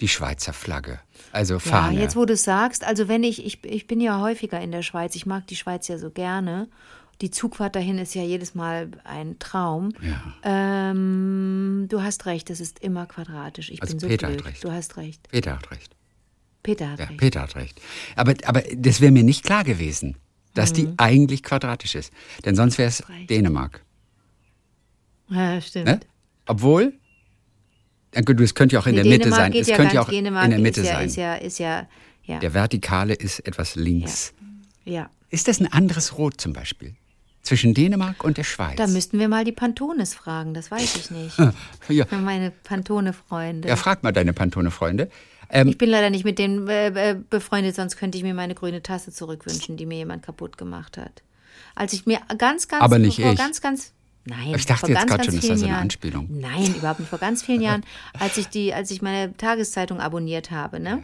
[0.00, 1.00] Die Schweizer Flagge.
[1.32, 2.00] Also ja, Fahne.
[2.00, 5.14] jetzt wo du sagst, also wenn ich, ich, ich bin ja häufiger in der Schweiz,
[5.16, 6.68] ich mag die Schweiz ja so gerne
[7.20, 9.92] Die Zugfahrt dahin ist ja jedes Mal ein Traum.
[10.02, 10.20] Ja.
[10.90, 13.70] Ähm, du hast recht, es ist immer quadratisch.
[13.70, 14.46] Ich Also bin so Peter hat blöd.
[14.46, 14.64] recht.
[14.64, 15.28] Du hast recht.
[15.28, 15.94] Peter hat recht.
[16.62, 17.18] Peter hat Ja, recht.
[17.20, 17.80] Peter hat recht.
[18.16, 20.16] Aber, aber das wäre mir nicht klar gewesen,
[20.54, 22.12] dass die eigentlich quadratisch ist.
[22.44, 23.26] Denn sonst wäre es Mhm.
[23.26, 23.82] Dänemark.
[25.28, 25.86] Ja, stimmt.
[25.86, 26.00] Ne?
[26.46, 26.92] Obwohl,
[28.12, 29.60] es könnte ja auch in Nee, der Mitte Dänemark sein.
[29.60, 31.06] Es ja könnte ja auch Dänemark in der Mitte ist ja, sein.
[31.06, 31.88] Ist ja, ist ja,
[32.24, 34.32] ja, Der Vertikale ist etwas links.
[34.84, 35.10] ja.
[35.30, 36.94] Ist das ein anderes Rot zum Beispiel?
[37.42, 38.76] Zwischen Dänemark und der Schweiz?
[38.76, 41.36] Da müssten wir mal die Pantones fragen, das weiß ich nicht.
[41.88, 43.68] ja, Meine Pantone-Freunde.
[43.68, 45.10] ja, frag mal deine Pantone-Freunde.
[45.54, 48.54] Ähm, Ich bin leider nicht mit denen äh, äh, befreundet, sonst könnte ich mir meine
[48.54, 51.22] grüne Tasse zurückwünschen, die mir jemand kaputt gemacht hat.
[51.74, 53.38] Als ich mir ganz, ganz Aber nicht vor ich.
[53.38, 53.92] ganz, ganz
[54.26, 55.82] Nein, Ich dachte vor jetzt ganz schon, das sei so eine Jahren.
[55.82, 56.26] Anspielung.
[56.30, 57.08] Nein, überhaupt nicht.
[57.10, 57.84] Vor ganz vielen Jahren,
[58.18, 61.02] als ich die, als ich meine Tageszeitung abonniert habe, ne?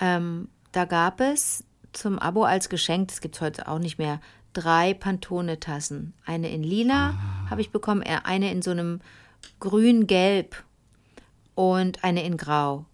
[0.00, 4.20] Ähm, da gab es zum Abo als Geschenk, das gibt es heute auch nicht mehr,
[4.54, 6.14] drei Pantone-Tassen.
[6.24, 7.50] Eine in lila Ah.
[7.50, 9.00] habe ich bekommen, äh, eine in so einem
[9.60, 10.56] grün-gelb
[11.54, 12.86] und eine in grau.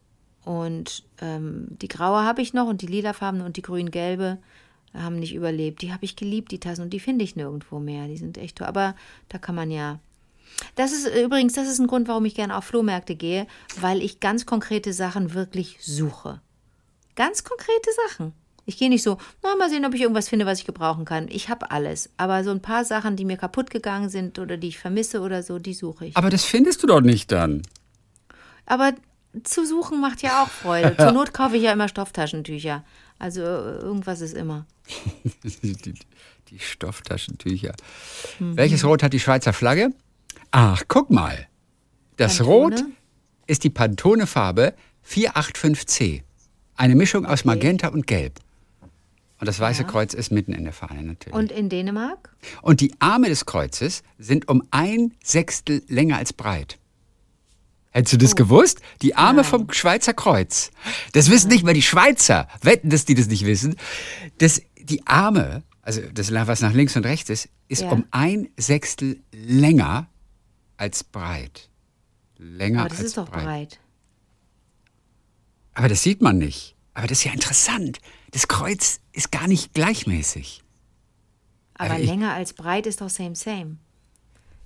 [0.44, 4.38] Und ähm, die graue habe ich noch und die lilafarbene und die grün-gelbe
[4.92, 5.83] haben nicht überlebt.
[5.83, 8.07] Die habe ich geliebt, die Tassen, und die finde ich nirgendwo mehr.
[8.07, 8.66] Die sind echt toll.
[8.66, 8.94] Aber
[9.28, 9.98] da kann man ja.
[10.76, 13.46] Das ist äh, übrigens, das ist ein Grund, warum ich gerne auf Flohmärkte gehe,
[13.80, 16.40] weil ich ganz konkrete Sachen wirklich suche.
[17.16, 18.33] Ganz konkrete Sachen.
[18.66, 21.28] Ich gehe nicht so, na, mal sehen, ob ich irgendwas finde, was ich gebrauchen kann.
[21.28, 22.11] Ich habe alles.
[22.16, 25.42] Aber so ein paar Sachen, die mir kaputt gegangen sind oder die ich vermisse oder
[25.42, 26.16] so, die suche ich.
[26.16, 27.62] aber das findest du doch nicht dann.
[28.66, 28.94] Aber
[29.42, 30.96] zu suchen macht ja auch Freude.
[30.98, 32.84] Zur Not kaufe ich ja immer Stofftaschentücher.
[33.18, 34.66] Also äh, irgendwas ist immer.
[35.42, 35.76] die,
[36.50, 37.74] die, Stofftaschentücher.
[38.38, 38.56] Mhm.
[38.56, 39.90] Welches Rot hat die Schweizer Flagge?
[40.50, 41.48] Ach, guck mal.
[42.16, 42.76] Das Pantone?
[42.76, 42.84] Rot
[43.46, 44.74] ist die Pantone-Farbe
[45.08, 46.22] 485C.
[46.76, 48.40] Eine Mischung aus Magenta und Gelb.
[49.40, 51.34] Und das Weiße Kreuz ist mitten in der Fahne natürlich.
[51.34, 52.34] Und in Dänemark?
[52.62, 56.78] Und die Arme des Kreuzes sind um ein Sechstel länger als breit.
[57.94, 58.80] Hättest du das gewusst?
[59.02, 59.42] Die Arme Oh.
[59.42, 59.50] Nein.
[59.50, 60.70] vom Schweizer Kreuz.
[61.12, 62.48] Das wissen nicht mal die Schweizer.
[62.61, 63.76] Wetten, dass die das nicht wissen.
[64.38, 67.90] Das, die Arme, also das, was nach links und rechts ist, ist Ja.
[67.90, 70.09] um ein Sechstel länger
[70.76, 71.70] als breit.
[72.37, 73.78] Länger Aber das als ist doch breit.
[75.72, 76.74] Aber das sieht man nicht.
[76.94, 77.98] Aber das ist ja interessant.
[78.33, 80.62] Das Kreuz ist gar nicht gleichmäßig.
[81.74, 83.76] Aber Also ich- länger als breit ist doch same, same.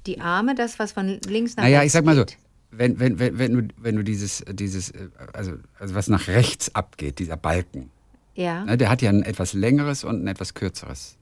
[0.06, 2.38] Die Arme, das, was von links nach Naja, rechts ich sag mal so, geht.
[2.70, 6.74] Wenn, wenn, wenn, wenn, du, wenn du dieses, dieses äh, also, also was nach rechts
[6.74, 7.90] abgeht, dieser Balken,
[8.34, 11.16] Ja, ne, der hat ja ein etwas längeres und ein etwas kürzeres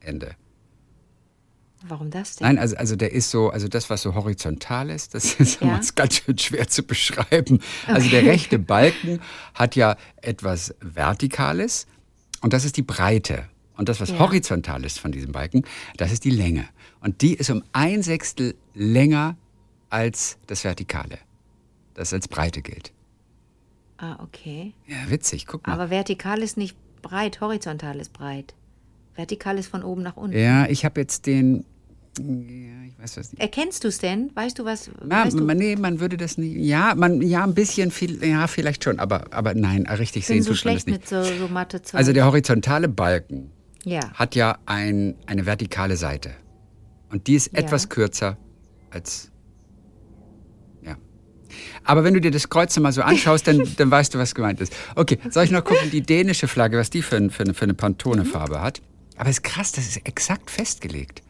[0.00, 0.32] Ende.
[1.86, 2.46] warum das denn?
[2.46, 5.80] Nein, also, also der ist so, also das, was so horizontal ist, das ist Ja.
[5.94, 7.60] ganz schön schwer zu beschreiben.
[7.86, 9.20] Also der rechte Balken
[9.54, 11.86] hat ja etwas Vertikales
[12.42, 13.44] und das ist die Breite.
[13.76, 14.18] Und das, was Ja.
[14.18, 15.62] horizontal ist von diesem Balken,
[15.96, 16.68] das ist die Länge.
[17.00, 19.36] Und die ist um ein Sechstel länger
[19.90, 21.18] als das Vertikale,
[21.94, 22.92] das als Breite gilt.
[23.98, 24.72] Ah, okay.
[24.86, 25.74] Ja, witzig, guck mal.
[25.74, 28.54] Aber vertikal ist nicht breit, horizontal ist breit.
[29.14, 30.38] Vertikal ist von oben nach unten.
[30.38, 31.66] ja, ich habe jetzt den,
[32.18, 32.24] ja,
[32.86, 33.40] ich weiß was nicht.
[33.42, 34.30] Erkennst du es denn?
[34.34, 34.86] Weißt du was?
[34.86, 36.56] Ja, weißt du, man, nee, man würde das nicht.
[36.56, 40.54] Ja, man, ja, ein bisschen viel, ja, vielleicht schon, aber, aber nein, richtig sehen so
[40.54, 41.08] tut man das nicht.
[41.08, 41.96] so, so.
[41.96, 43.50] Also der horizontale Balken
[43.84, 44.00] ja.
[44.14, 46.30] hat ja ein, eine vertikale Seite.
[47.10, 47.58] Und die ist Ja.
[47.58, 48.38] etwas kürzer
[48.90, 49.29] als.
[51.84, 54.60] Aber wenn du dir das Kreuz mal so anschaust, dann, dann weißt du, was gemeint
[54.60, 54.72] ist.
[54.96, 57.64] Okay, soll ich noch gucken, die dänische Flagge, was die für, ein- für, eine, für
[57.64, 58.80] eine Pantone-Farbe hat?
[59.16, 61.22] Aber ist krass, das ist exakt festgelegt.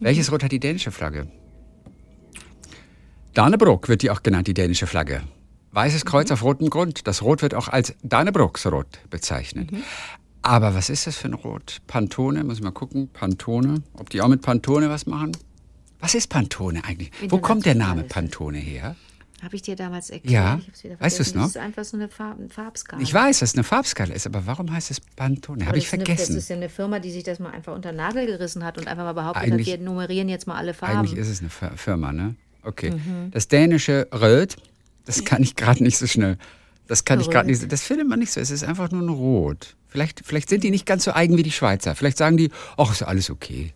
[0.00, 1.26] Welches Rot hat die dänische Flagge?
[3.34, 5.22] Dannebrog wird die auch genannt, die dänische Flagge.
[5.72, 7.06] Weißes Kreuz auf rotem Grund.
[7.06, 9.70] Das Rot wird auch als Dannebrogsrot bezeichnet.
[10.42, 11.78] Aber was ist das für ein Rot?
[11.86, 13.08] Pantone, muss ich mal gucken.
[13.12, 15.32] Pantone, ob die auch mit Pantone was machen?
[16.00, 17.10] Was ist Pantone eigentlich?
[17.28, 18.04] Wo kommt der Name.
[18.04, 18.96] Pantone her?
[19.42, 20.32] Habe ich dir damals erklärt?
[20.32, 20.60] Ja.
[20.98, 21.36] Weißt du es vergessen.
[21.38, 21.42] noch?
[21.44, 23.00] Das ist einfach so eine Farb, Farbskala.
[23.02, 25.64] Ich weiß, dass es eine Farbskala ist, aber warum heißt es Pantone?
[25.66, 26.34] Habe ich ist Eine, vergessen.
[26.34, 28.78] das ist ja eine Firma, die sich das mal einfach unter den Nagel gerissen hat
[28.78, 30.98] und einfach mal behauptet Eigentlich- hat, wir nummerieren jetzt mal alle Farben.
[30.98, 32.34] Eigentlich ist es eine Fir- Firma, ne?
[32.64, 32.90] Okay.
[32.90, 33.30] Mhm.
[33.30, 34.56] Das dänische Röt,
[35.04, 36.36] das kann ich gerade nicht so schnell.
[36.88, 37.50] Das kann ich gerade Röt.
[37.52, 37.60] nicht.
[37.60, 38.40] so- Das findet man nicht so.
[38.40, 39.76] Es ist einfach nur ein Rot.
[39.86, 41.94] Vielleicht, vielleicht sind die nicht ganz so eigen wie die Schweizer.
[41.94, 43.72] Vielleicht sagen die, ach, ist alles okay.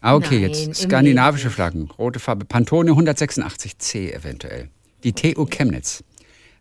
[0.00, 1.90] Ah, okay, Nein, jetzt skandinavische Flaggen.
[1.98, 2.44] Rote Farbe.
[2.44, 4.68] Pantone 186C eventuell.
[5.04, 6.02] Die TU Chemnitz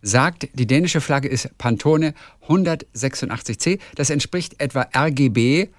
[0.02, 2.14] sagt, die dänische Flagge ist Pantone
[2.48, 3.80] 186C.
[3.96, 5.70] Das entspricht etwa RGB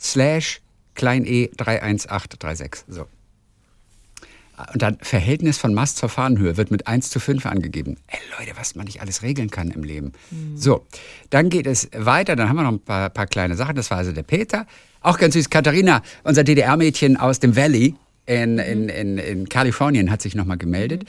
[0.00, 0.60] slash
[0.94, 2.84] klein e 31836.
[2.88, 3.06] So.
[4.72, 7.96] Und dann Verhältnis von Mast zur Fahnenhöhe wird mit 1 zu 5 angegeben.
[8.08, 10.12] Ey Leute, was man nicht alles regeln kann im Leben.
[10.56, 10.84] So,
[11.30, 12.34] dann geht es weiter.
[12.34, 13.76] Dann haben wir noch ein paar, paar kleine Sachen.
[13.76, 14.66] Das war also der Peter.
[15.00, 15.50] Auch ganz süß.
[15.50, 17.94] Katharina, unser DDR-Mädchen aus dem Valley
[18.26, 21.04] in, in, in, in Kalifornien, hat sich nochmal gemeldet.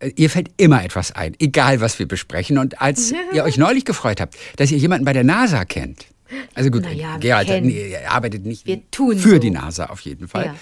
[0.00, 2.58] Äh, Ihr fällt immer etwas ein, egal was wir besprechen.
[2.58, 6.06] Und als ihr euch neulich gefreut habt, dass ihr jemanden bei der NASA kennt.
[6.54, 9.38] Also gut, Na ja, wir Gerald er arbeitet nicht Wir tun für so.
[9.38, 10.46] die NASA auf jeden Fall.
[10.46, 10.54] Ja.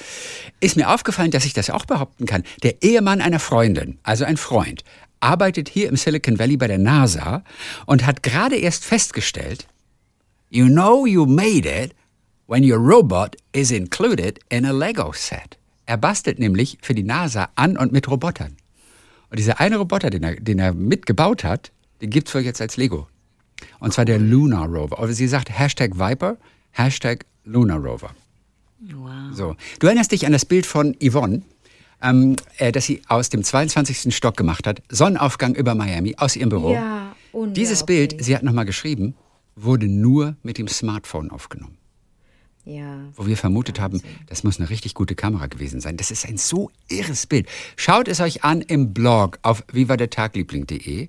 [0.61, 2.43] Ist mir aufgefallen, dass ich das auch behaupten kann.
[2.63, 4.85] Der Ehemann einer Freundin, also ein Freund,
[5.21, 7.45] arbeitet hier im Silicon Valley bei der NASA
[7.87, 9.67] und hat gerade erst festgestellt,
[10.51, 11.95] you know you made it
[12.49, 15.59] when your robot is included in a Lego set.
[15.87, 18.57] Er bastelt nämlich für die NASA an und mit Robotern.
[19.33, 22.77] Und dieser eine Roboter, den er, den er mitgebaut hat, den gibt's wohl jetzt als
[22.77, 23.07] Lego.
[23.81, 25.03] Und zwar der Lunar Rover.
[25.03, 26.37] Oder sie sagt Hashtag Viper,
[26.73, 28.11] Hashtag Lunar Rover.
[28.81, 29.11] Wow.
[29.33, 29.57] So.
[29.79, 31.41] Du erinnerst dich an das Bild von Yvonne,
[32.03, 34.15] ähm, äh, das sie aus dem 22.
[34.15, 34.83] Stock gemacht hat.
[34.91, 36.75] Sonnenaufgang über Miami aus ihrem Büro.
[36.75, 37.17] Ja.
[37.33, 39.15] Dieses Bild, sie hat nochmal geschrieben,
[39.57, 41.79] wurde nur mit dem Smartphone aufgenommen.
[42.65, 43.09] Ja.
[43.17, 45.97] Wo wir vermutet haben, das muss eine richtig gute Kamera gewesen sein.
[45.97, 47.49] Das ist ein so irres Bild.
[47.77, 51.09] Schaut es euch an im Blog auf vivadertagliebling.de.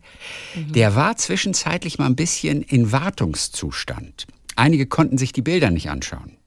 [0.56, 4.26] Der war zwischenzeitlich mal ein bisschen in Wartungszustand.
[4.56, 6.38] Einige konnten sich die Bilder nicht anschauen,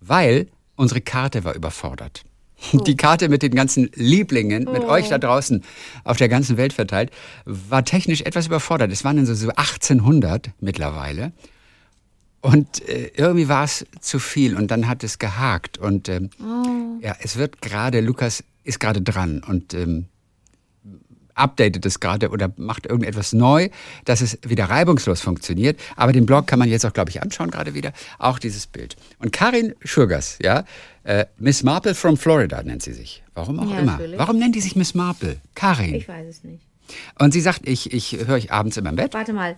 [0.00, 2.24] weil unsere Karte war überfordert.
[2.86, 5.62] Die Karte mit den ganzen Lieblingen, mit euch da draußen
[6.04, 7.10] auf der ganzen Welt verteilt,
[7.44, 8.90] war technisch etwas überfordert.
[8.90, 11.32] Es waren dann so, so 1800 mittlerweile.
[12.46, 15.78] Und äh, irgendwie war es zu viel und dann hat es gehakt.
[15.78, 16.30] Und ähm,
[17.02, 20.06] ja, es wird gerade, Lukas ist gerade dran und ähm,
[21.34, 23.68] updatet es gerade oder macht irgendetwas neu,
[24.04, 25.80] dass es wieder reibungslos funktioniert.
[25.96, 27.92] Aber den Blog kann man jetzt auch, glaube ich, anschauen gerade wieder.
[28.20, 28.94] Auch dieses Bild.
[29.18, 30.64] Und Karin Schurgers, ja,
[31.02, 33.24] äh, Miss Marple from Florida nennt sie sich.
[33.34, 33.92] Warum auch Ja, immer.
[33.92, 34.18] natürlich.
[34.20, 35.38] Warum nennt die sich Miss Marple?
[35.56, 35.94] Karin.
[35.96, 36.62] Ich weiß es nicht.
[37.18, 39.14] Und sie sagt, ich, ich höre euch abends immer im Bett.
[39.14, 39.56] Warte mal.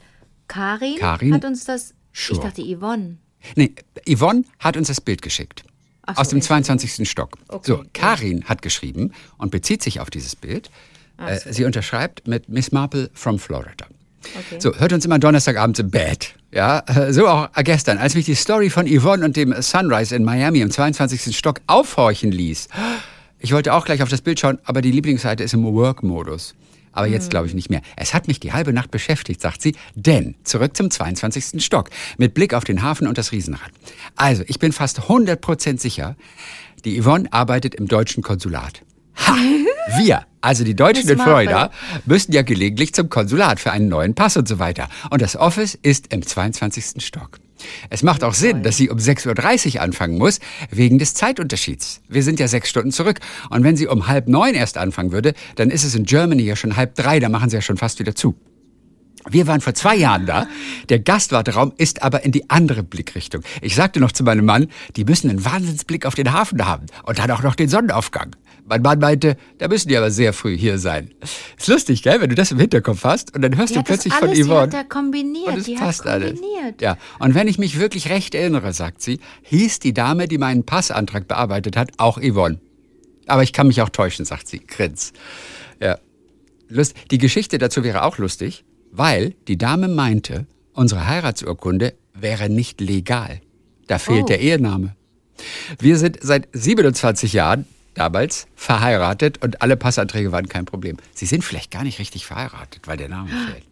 [0.48, 1.92] Karin, Karin hat uns das.
[2.18, 2.36] Schur.
[2.36, 3.18] Ich dachte Yvonne.
[3.54, 3.74] Nee,
[4.08, 5.62] Yvonne hat uns das Bild geschickt.
[6.06, 6.78] So, aus dem Entschuldigung.
[6.78, 7.08] 22.
[7.08, 7.38] Stock.
[7.48, 7.84] Okay, so, ja.
[7.92, 10.70] Karin hat geschrieben und bezieht sich auf dieses Bild.
[11.18, 13.86] Äh, sie unterschreibt mit Miss Marple from Florida.
[14.20, 14.58] Okay.
[14.58, 16.34] So, hört uns immer Donnerstagabend im Bett.
[16.50, 20.60] Ja, so auch gestern, als mich die Story von Yvonne und dem Sunrise in Miami
[20.60, 21.36] im 22.
[21.36, 22.68] Stock aufhorchen ließ.
[23.38, 26.54] Ich wollte auch gleich auf das Bild schauen, aber die Lieblingsseite ist im Work-Modus.
[26.92, 27.82] Aber jetzt glaube ich nicht mehr.
[27.96, 29.74] Es hat mich die halbe Nacht beschäftigt, sagt sie.
[29.94, 31.64] Denn zurück zum 22.
[31.64, 33.70] Stock mit Blick auf den Hafen und das Riesenrad.
[34.16, 36.16] Also, ich bin fast 100% sicher,
[36.84, 38.82] die Yvonne arbeitet im deutschen Konsulat.
[39.26, 39.36] Ha!
[39.98, 41.70] Wir, also die Deutschen in Florida,
[42.04, 44.88] müssen ja gelegentlich zum Konsulat für einen neuen Pass und so weiter.
[45.10, 47.02] Und das Office ist im 22.
[47.02, 47.38] Stock.
[47.90, 50.40] Es macht auch Sinn, dass sie um 6.30 Uhr anfangen muss,
[50.70, 52.00] wegen des Zeitunterschieds.
[52.08, 53.20] Wir sind ja sechs Stunden zurück.
[53.50, 56.56] Und wenn sie um halb neun erst anfangen würde, dann ist es in Germany ja
[56.56, 58.36] schon halb drei, da machen sie ja schon fast wieder zu.
[59.30, 60.46] Wir waren vor zwei Jahren da.
[60.88, 63.42] Der Gastwarteraum ist aber in die andere Blickrichtung.
[63.60, 67.18] Ich sagte noch zu meinem Mann, die müssen einen Wahnsinnsblick auf den Hafen haben und
[67.18, 68.36] dann auch noch den Sonnenaufgang.
[68.68, 71.10] Mein Mann meinte, da müssen die aber sehr früh hier sein.
[71.56, 74.12] Ist lustig, gell, wenn du das im Hinterkopf hast und dann hörst Die du plötzlich
[74.12, 74.60] alles, von die Yvonne.
[74.62, 75.48] hat er kombiniert.
[75.48, 76.32] Und es die passt hat alles.
[76.40, 76.82] kombiniert.
[76.82, 80.64] Ja, und wenn ich mich wirklich recht erinnere, sagt sie, hieß die Dame, die meinen
[80.64, 82.60] Passantrag bearbeitet hat, auch Yvonne.
[83.26, 84.60] Aber ich kann mich auch täuschen, sagt sie.
[84.60, 85.12] Grins.
[85.80, 85.98] Ja.
[86.68, 86.94] Lust.
[87.10, 93.40] Die Geschichte dazu wäre auch lustig, weil die Dame meinte, unsere Heiratsurkunde wäre nicht legal.
[93.86, 94.26] Da fehlt Oh.
[94.26, 94.94] der Ehename.
[95.78, 97.64] Wir sind seit 27 Jahren
[97.98, 100.96] damals verheiratet und alle Passanträge waren kein Problem.
[101.14, 103.64] Sie sind vielleicht gar nicht richtig verheiratet, weil der Name fehlt.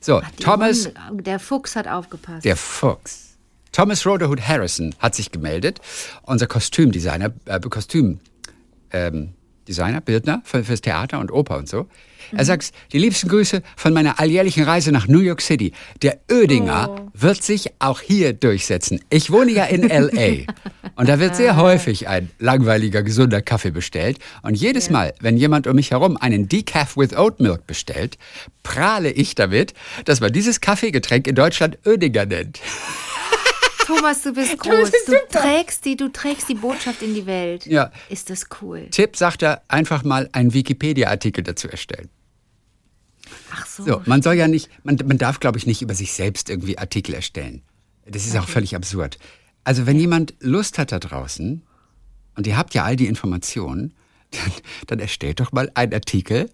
[0.00, 2.44] So, Thomas, Yvonne, der Fuchs hat aufgepasst.
[2.44, 3.36] der Fuchs.
[3.72, 5.80] Thomas Rotherhood Harrison hat sich gemeldet,
[6.22, 8.18] unser Kostümdesigner, äh, Kostüm,
[8.92, 9.34] ähm,
[10.04, 11.86] Bildner für, fürs Theater und Oper und so.
[12.32, 15.72] Er sagt, die liebsten Grüße von meiner alljährlichen Reise nach New York City.
[16.02, 19.00] Der Oedinger wird sich auch hier durchsetzen.
[19.10, 20.46] Ich wohne ja in L.A.
[20.96, 24.18] und da wird sehr häufig ein langweiliger, gesunder Kaffee bestellt.
[24.42, 28.18] Und jedes Mal, wenn jemand um mich herum einen Decaf with Oat Milk bestellt,
[28.62, 29.74] prahle ich damit,
[30.04, 32.60] dass man dieses Kaffeegetränk in Deutschland Oedinger nennt.
[33.86, 34.90] Thomas, du bist groß.
[35.06, 37.66] Du trägst, die, du trägst die Botschaft in die Welt.
[37.66, 37.90] Ja.
[38.08, 38.86] Ist das cool.
[38.90, 42.08] Tipp, sagt er, einfach mal einen Wikipedia-Artikel dazu erstellen.
[43.52, 43.84] Ach so.
[43.84, 46.78] So, man soll ja nicht, man, man darf, glaube ich, nicht über sich selbst irgendwie
[46.78, 47.62] Artikel erstellen.
[48.06, 49.18] Das ist auch völlig absurd.
[49.70, 51.62] Also, wenn jemand Lust hat da draußen
[52.34, 53.94] und ihr habt ja all die Informationen,
[54.32, 54.52] dann,
[54.88, 56.50] dann erstellt doch mal einen Artikel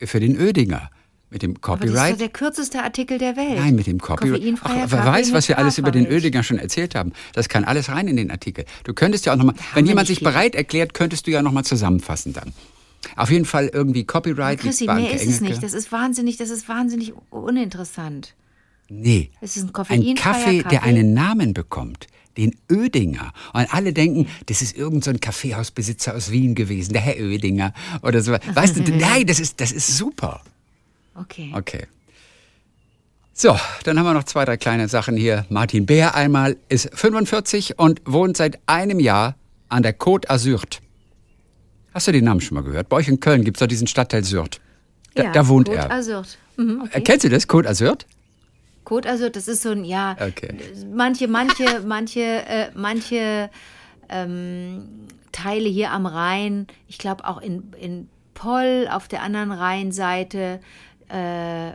[0.00, 0.88] für den Ödinger
[1.30, 2.20] mit dem Aber das ist Copyright.
[2.20, 3.58] der kürzeste Artikel der Welt.
[3.58, 4.54] Nein, mit dem Copyright.
[4.62, 6.06] Ach, wer weiß, was wir alles über den.
[6.06, 7.12] Ödinger schon erzählt haben.
[7.32, 8.66] Das kann alles rein in den Artikel.
[8.84, 12.34] Du könntest ja auch nochmal, wenn jemand sich bereit erklärt, könntest du ja nochmal zusammenfassen
[12.34, 12.52] dann.
[13.16, 14.60] Auf jeden Fall irgendwie Copyright.
[14.60, 15.44] Chrissy, mehr Anke ist es Engelke.
[15.46, 15.62] nicht.
[15.64, 18.36] Das ist wahnsinnig, das ist wahnsinnig uninteressant.
[18.88, 19.30] Nee.
[19.40, 20.68] Es ist ein Ein Kaffee, Kaffee.
[20.70, 22.06] der einen Namen bekommt,
[22.38, 23.32] den Oedinger.
[23.52, 27.74] Und alle denken, das ist irgendein so ein Kaffeehausbesitzer aus Wien gewesen, der Herr Oedinger
[28.02, 28.32] oder so.
[28.32, 30.40] Weißt du, nein, das ist, das ist super.
[31.14, 31.52] Okay.
[31.54, 31.86] Okay.
[33.34, 35.46] So, dann haben wir noch zwei, drei kleine Sachen hier.
[35.48, 39.36] Martin Bär einmal ist 45 und wohnt seit einem Jahr
[39.68, 40.60] an der Côte d'Azur.
[41.94, 42.88] Hast du den Namen schon mal gehört?
[42.88, 44.60] Bei euch in Köln gibt es doch diesen Stadtteil Sürth.
[45.14, 45.90] Da, ja, da wohnt Côte er.
[45.90, 46.24] d'Azur.
[46.56, 47.00] Mhm, Äh, okay.
[47.02, 47.96] Kennst du das, Côte d'Azur?
[48.88, 50.56] Côte d'Azur, das ist so ein, ja, Okay.
[50.94, 53.50] manche, manche, manche, äh, manche
[54.08, 54.88] ähm,
[55.30, 60.60] Teile hier am Rhein, ich glaube auch in, in Poll auf der anderen Rheinseite,
[61.08, 61.72] äh,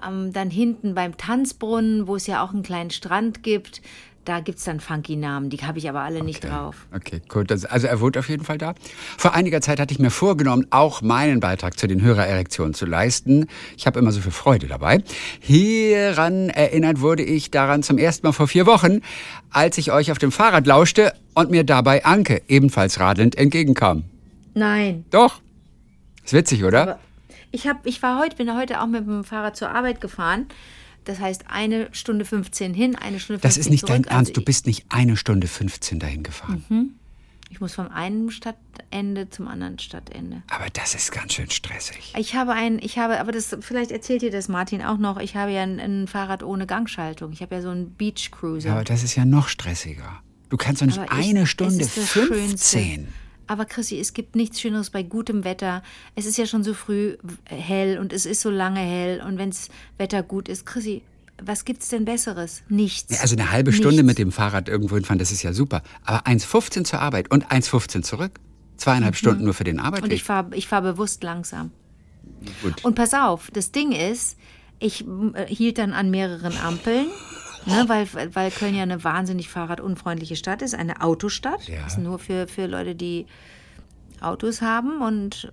[0.00, 3.82] am, dann hinten beim Tanzbrunnen, wo es ja auch einen kleinen Strand gibt,
[4.28, 6.86] da gibt es dann funky Namen, die habe ich aber alle nicht drauf.
[6.94, 7.50] Okay, gut.
[7.50, 8.74] Das, also er wohnt auf jeden Fall da.
[9.16, 13.46] Vor einiger Zeit hatte ich mir vorgenommen, auch meinen Beitrag zu den Hörererektionen zu leisten.
[13.78, 15.02] Ich habe immer so viel Freude dabei.
[15.40, 19.00] Hieran erinnert wurde ich daran zum ersten Mal vor vier Wochen,
[19.50, 24.04] als ich euch auf dem Fahrrad lauschte und mir dabei Anke, ebenfalls radelnd, entgegenkam.
[24.52, 25.06] Nein.
[25.10, 25.40] Doch.
[26.22, 26.82] Ist witzig, oder?
[26.82, 26.98] Aber
[27.50, 30.48] ich, hab, ich war heute, bin heute auch mit dem Fahrrad zur Arbeit gefahren.
[31.08, 33.94] Das heißt, eine Stunde 15 hin, eine Stunde 15 das ist nicht zurück.
[33.94, 34.30] dein Ernst.
[34.30, 36.94] Also Du bist nicht eine Stunde 15 dahin gefahren.
[37.48, 40.42] ich, ich muss vom einen Stadtende zum anderen Stadtende.
[40.50, 42.12] Aber das ist ganz schön stressig.
[42.18, 45.34] Ich habe ein, ich habe, aber das, vielleicht erzählt dir das Martin auch noch, ich
[45.34, 47.32] habe ja ein, ein Fahrrad ohne Gangschaltung.
[47.32, 48.68] Ich habe ja so einen Beach Cruiser.
[48.68, 50.20] Ja, aber das ist ja noch stressiger.
[50.50, 52.26] Du kannst doch nicht ich- eine Stunde ist das 15.
[52.36, 53.08] Schönste.
[53.48, 55.82] Aber Chrissy, es gibt nichts Schöneres bei gutem Wetter.
[56.14, 59.22] Es ist ja schon so früh hell und es ist so lange hell.
[59.26, 61.02] Und wenn das Wetter gut ist, Chrissy,
[61.42, 62.62] was gibt's denn Besseres?
[62.68, 63.14] Nichts.
[63.14, 64.06] Ja, also eine halbe Stunde Nichts.
[64.06, 65.82] mit dem Fahrrad irgendwo hinfahren, das ist ja super.
[66.04, 68.32] Aber 1,15 zur Arbeit und 1,15 zurück.
[68.76, 70.02] Zweieinhalb Stunden nur für den Mhm.
[70.04, 71.72] Und ich fahre ich fahr bewusst langsam.
[72.62, 72.84] Gut.
[72.84, 74.36] Und pass auf, das Ding ist,
[74.78, 77.06] ich äh, hielt dann an mehreren Ampeln,
[77.68, 81.68] ne, weil, weil Köln ja eine wahnsinnig fahrradunfreundliche Stadt ist, eine Autostadt.
[81.68, 81.86] Ja.
[81.86, 83.26] Ist nur für, für Leute, die
[84.20, 85.52] Autos haben und,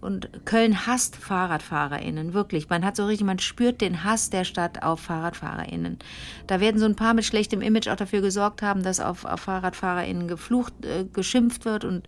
[0.00, 2.68] und Köln hasst FahrradfahrerInnen, wirklich.
[2.68, 5.98] Man hat so richtig, man spürt den Hass der Stadt auf FahrradfahrerInnen.
[6.46, 9.40] Da werden so ein paar mit schlechtem Image auch dafür gesorgt haben, dass auf, auf
[9.40, 12.06] FahrradfahrerInnen geflucht, äh, geschimpft wird und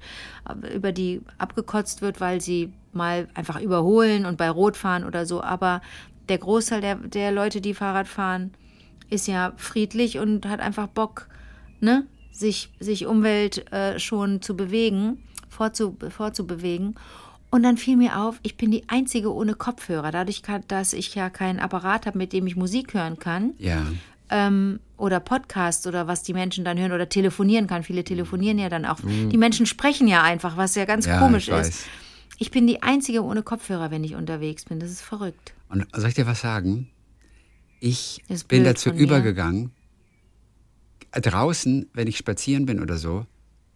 [0.49, 5.27] äh, über die abgekotzt wird, weil sie mal einfach überholen und bei Rot fahren oder
[5.27, 5.43] so.
[5.43, 5.83] Aber
[6.29, 8.53] der Großteil der, der Leute, die Fahrrad fahren,
[9.11, 11.29] ist ja friedlich und hat einfach Bock,
[11.81, 16.95] ne, sich, sich Umwelt äh, schon zu bewegen, vorzu, vorzubewegen.
[17.51, 20.11] Und dann fiel mir auf, ich bin die Einzige ohne Kopfhörer.
[20.13, 23.87] Dadurch, dass ich ja keinen Apparat habe, mit dem ich Musik hören kann Ja.
[24.29, 27.83] ähm, oder Podcasts oder was die Menschen dann hören oder telefonieren kann.
[27.85, 28.99] Viele telefonieren ja dann auch.
[29.03, 31.13] Die Menschen sprechen ja einfach, was ja ganz Mhm.
[31.13, 31.69] Ja, komisch ich weiß.
[31.71, 31.87] ist.
[32.39, 34.79] Ich bin die Einzige ohne Kopfhörer, wenn ich unterwegs bin.
[34.79, 35.55] Das ist verrückt.
[35.71, 36.89] Und soll ich dir was sagen?
[37.81, 39.71] Ich Ist bin dazu übergegangen,
[41.13, 43.27] draußen, wenn ich spazieren bin oder so,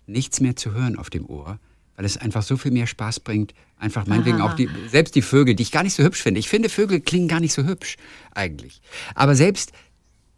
[0.06, 1.58] nichts mehr zu hören auf dem Ohr,
[1.96, 3.54] weil es einfach so viel mehr Spaß bringt.
[3.78, 4.52] Einfach meinetwegen Aha.
[4.52, 6.40] auch die, selbst die Vögel, die ich gar nicht so hübsch finde.
[6.40, 7.96] Ich finde, Vögel klingen gar nicht so hübsch
[8.34, 8.80] eigentlich.
[9.14, 9.72] Aber selbst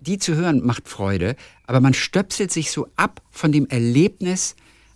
[0.00, 4.54] die zu hören macht Freude, aber man stöpselt sich so ab von dem Erlebnis,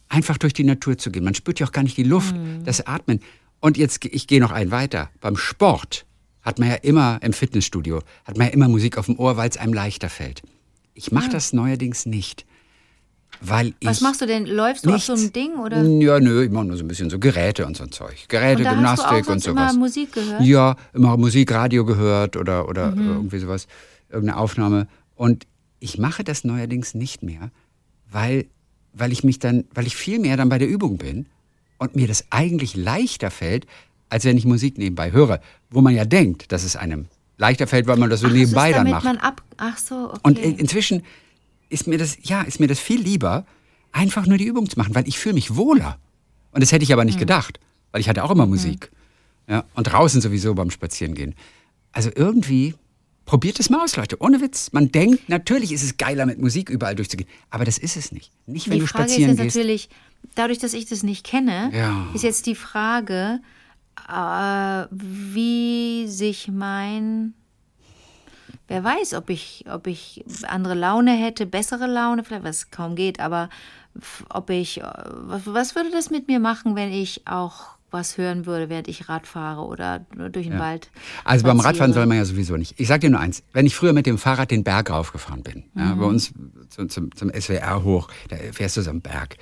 [0.09, 1.25] einfach durch die Natur zu gehen.
[1.25, 2.65] Man spürt ja auch gar nicht die Luft, Mhm.
[2.65, 3.21] das Atmen.
[3.61, 5.11] Und jetzt, ich gehe noch einen weiter.
[5.21, 6.07] Beim Sport
[6.43, 9.49] hat man ja immer im Fitnessstudio, hat man ja immer Musik auf dem Ohr, weil
[9.49, 10.43] es einem leichter fällt.
[10.95, 12.45] Ich mache das neuerdings nicht,
[13.41, 13.87] weil ich...
[13.89, 14.47] Was machst du denn?
[14.47, 15.09] Läufst du nichts.
[15.11, 15.83] auf so einem Ding oder?
[15.83, 18.29] Ja, nö, ich mache nur so ein bisschen so Geräte und so ein Zeug.
[18.29, 19.77] Geräte, Und da hast du Gymnastik auch und sonst immer sowas.
[19.77, 20.43] Musik gehört?
[20.43, 23.11] Ja, immer Musik, Radio gehört oder, oder Mhm.
[23.11, 23.67] irgendwie sowas,
[24.09, 24.89] irgendeine Aufnahme.
[25.15, 25.47] Und
[25.81, 27.51] ich mache das neuerdings nicht mehr,
[28.11, 28.47] weil,
[28.93, 31.27] weil ich mich dann, weil ich viel mehr dann bei der Übung bin
[31.79, 33.67] und mir das eigentlich leichter fällt,
[34.11, 35.41] als wenn ich Musik nebenbei höre,
[35.71, 38.71] wo man ja denkt, dass es einem leichter fällt, weil man das so Ach, nebenbei
[38.73, 39.05] das ist, dann damit macht.
[39.05, 39.43] man ab.
[39.57, 40.21] Ach so, okay.
[40.23, 41.03] Und in, inzwischen
[41.69, 43.45] ist mir das, ja, ist mir das viel lieber,
[43.93, 45.99] einfach nur die Übung zu machen, weil ich fühle mich wohler.
[46.53, 47.61] Und das hätte ich aber nicht gedacht,
[47.93, 48.91] weil ich hatte auch immer Musik.
[49.49, 51.35] Ja, und draußen sowieso beim Spazierengehen.
[51.93, 52.75] Also irgendwie,
[53.25, 54.73] probiert es mal aus, Leute, ohne Witz.
[54.73, 58.31] Man denkt, natürlich ist es geiler, mit Musik überall durchzugehen, aber das ist es nicht.
[58.47, 59.57] Nicht, wenn die du Frage ist spazieren jetzt gehst.
[59.57, 59.89] natürlich,
[60.35, 62.09] dadurch, dass ich das nicht kenne, Ja.
[62.15, 63.41] ist jetzt die Frage,
[64.09, 67.35] äh, wie sich mein
[68.71, 73.19] Wer weiß, ob ich, ob ich andere Laune hätte, bessere Laune, vielleicht was kaum geht,
[73.19, 73.49] aber
[74.29, 78.69] ob ich, äh, was, würde das mit mir machen, wenn ich auch was hören würde,
[78.69, 80.01] während ich Rad fahre oder
[80.31, 80.91] durch den Wald?
[81.25, 82.79] Also beim Radfahren soll man ja sowieso nicht.
[82.79, 85.65] Ich sag dir nur eins, wenn ich früher mit dem Fahrrad den Berg raufgefahren bin,
[85.75, 85.99] ja, Mhm.
[85.99, 86.35] bei uns
[86.69, 89.39] zum, zum, zum SWR hoch, da fährst du so einen Berg.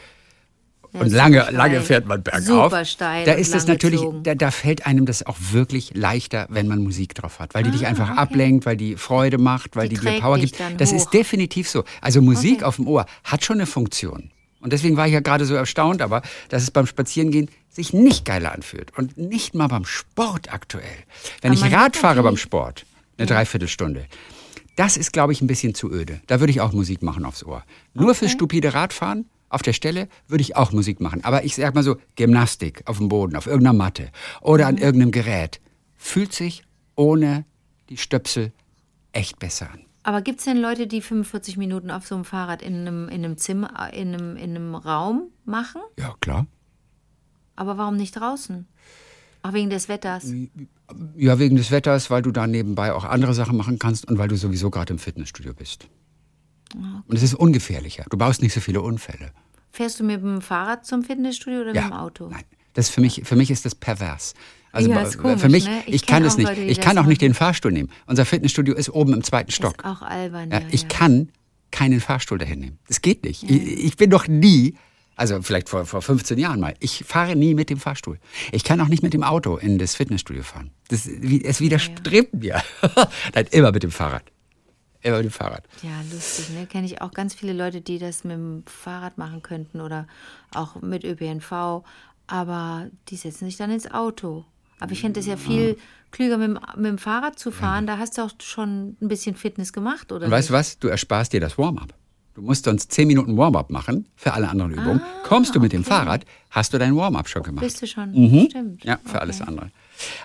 [1.01, 1.55] Und super lange, steil.
[1.55, 2.43] lange fährt man bergauf.
[2.45, 6.47] Super steil Da und ist lang natürlich, da, da fällt einem das auch wirklich leichter,
[6.51, 8.21] wenn man Musik drauf hat, weil die dich einfach Ah, okay.
[8.21, 10.59] ablenkt, weil die Freude macht, weil Die die, dir Power gibt.
[10.79, 10.97] Das hoch.
[10.97, 11.85] ist definitiv so.
[12.01, 12.65] Also Musik Okay.
[12.65, 14.31] auf dem Ohr hat schon eine Funktion.
[14.61, 18.25] Und deswegen war ich ja gerade so erstaunt, aber dass es beim Spazierengehen sich nicht
[18.25, 18.97] geiler anfühlt.
[18.99, 20.85] Und nicht mal beim Sport aktuell.
[21.43, 22.85] Wenn Aber ich Rad fahre beim Sport,
[23.19, 24.07] eine Dreiviertelstunde,
[24.77, 26.21] das ist, glaube ich, ein bisschen zu öde.
[26.27, 27.63] Da würde ich auch Musik machen aufs Ohr.
[27.95, 31.25] Nur fürs stupide Radfahren auf der Stelle würde ich auch Musik machen.
[31.25, 34.69] Aber ich sag mal so, Gymnastik auf dem Boden, auf irgendeiner Matte oder Mhm.
[34.69, 35.61] an irgendeinem Gerät
[35.97, 36.63] fühlt sich
[36.97, 37.45] ohne
[37.89, 38.53] die Stöpsel
[39.13, 39.81] echt besser an.
[40.03, 43.25] Aber gibt es denn Leute, die 45 Minuten auf so einem Fahrrad in einem, in
[43.25, 45.81] einem Zimmer, in einem, in einem Raum machen?
[45.99, 46.47] Ja, klar.
[47.57, 48.67] Aber warum nicht draußen?
[49.43, 50.27] Ach, wegen des Wetters.
[51.17, 54.29] Ja, wegen des Wetters, weil du da nebenbei auch andere Sachen machen kannst und weil
[54.29, 55.89] du sowieso gerade im Fitnessstudio bist.
[56.77, 58.05] Ah, Und es ist ungefährlicher.
[58.11, 59.31] Du baust nicht so viele Unfälle.
[59.71, 62.29] Fährst du mit dem Fahrrad zum Fitnessstudio oder mit dem Auto?
[62.29, 62.45] Nein.
[62.75, 64.35] Das für mich, für mich ist das pervers.
[64.73, 65.83] Also Ja, ist komisch, für mich, ne?
[65.87, 66.49] Ich ich, kann es nicht.
[66.49, 67.89] Leute, ich kann auch nicht den Fahrstuhl nehmen.
[68.07, 69.79] Unser Fitnessstudio ist oben im zweiten Stock.
[69.79, 70.51] Ist auch albern.
[70.51, 70.89] Ja, Ja, ich ja.
[70.89, 71.31] kann
[71.71, 72.79] keinen Fahrstuhl dahin nehmen.
[72.87, 73.43] Das geht nicht.
[73.45, 74.77] Ich, ich bin doch nie,
[75.15, 78.19] also vielleicht vor, vor 15 Jahren mal, ich fahre nie mit dem Fahrstuhl.
[78.53, 80.71] Ich kann auch nicht mit dem Auto in das Fitnessstudio fahren.
[80.89, 82.63] Das, es widerstrebt mir.
[83.35, 84.25] Nein, immer mit dem Fahrrad.
[85.03, 85.65] Immer mit dem Fahrrad.
[85.83, 86.67] Ja, lustig, ne?
[86.67, 90.07] Kenne ich auch ganz viele Leute, die das mit dem Fahrrad machen könnten oder
[90.55, 91.83] auch mit ÖPNV,
[92.27, 94.45] aber die setzen sich dann ins Auto.
[94.79, 95.77] Aber ich finde es ja viel
[96.11, 97.87] klüger, mit dem, mit dem Fahrrad zu fahren.
[97.87, 100.27] Da hast du auch schon ein bisschen Fitness gemacht, oder?
[100.27, 100.79] Und weißt du was?
[100.79, 101.95] Du ersparst dir das Warm-up.
[102.35, 105.01] Du musst sonst 10 Minuten Warm-up machen für alle anderen Übungen.
[105.25, 107.65] Kommst du mit dem Fahrrad, hast du dein Warm-up schon gemacht.
[107.65, 108.11] Bist du schon?
[108.11, 108.53] Stimmt.
[108.53, 108.79] Mhm.
[108.83, 109.19] Ja, für Okay.
[109.21, 109.71] alles andere.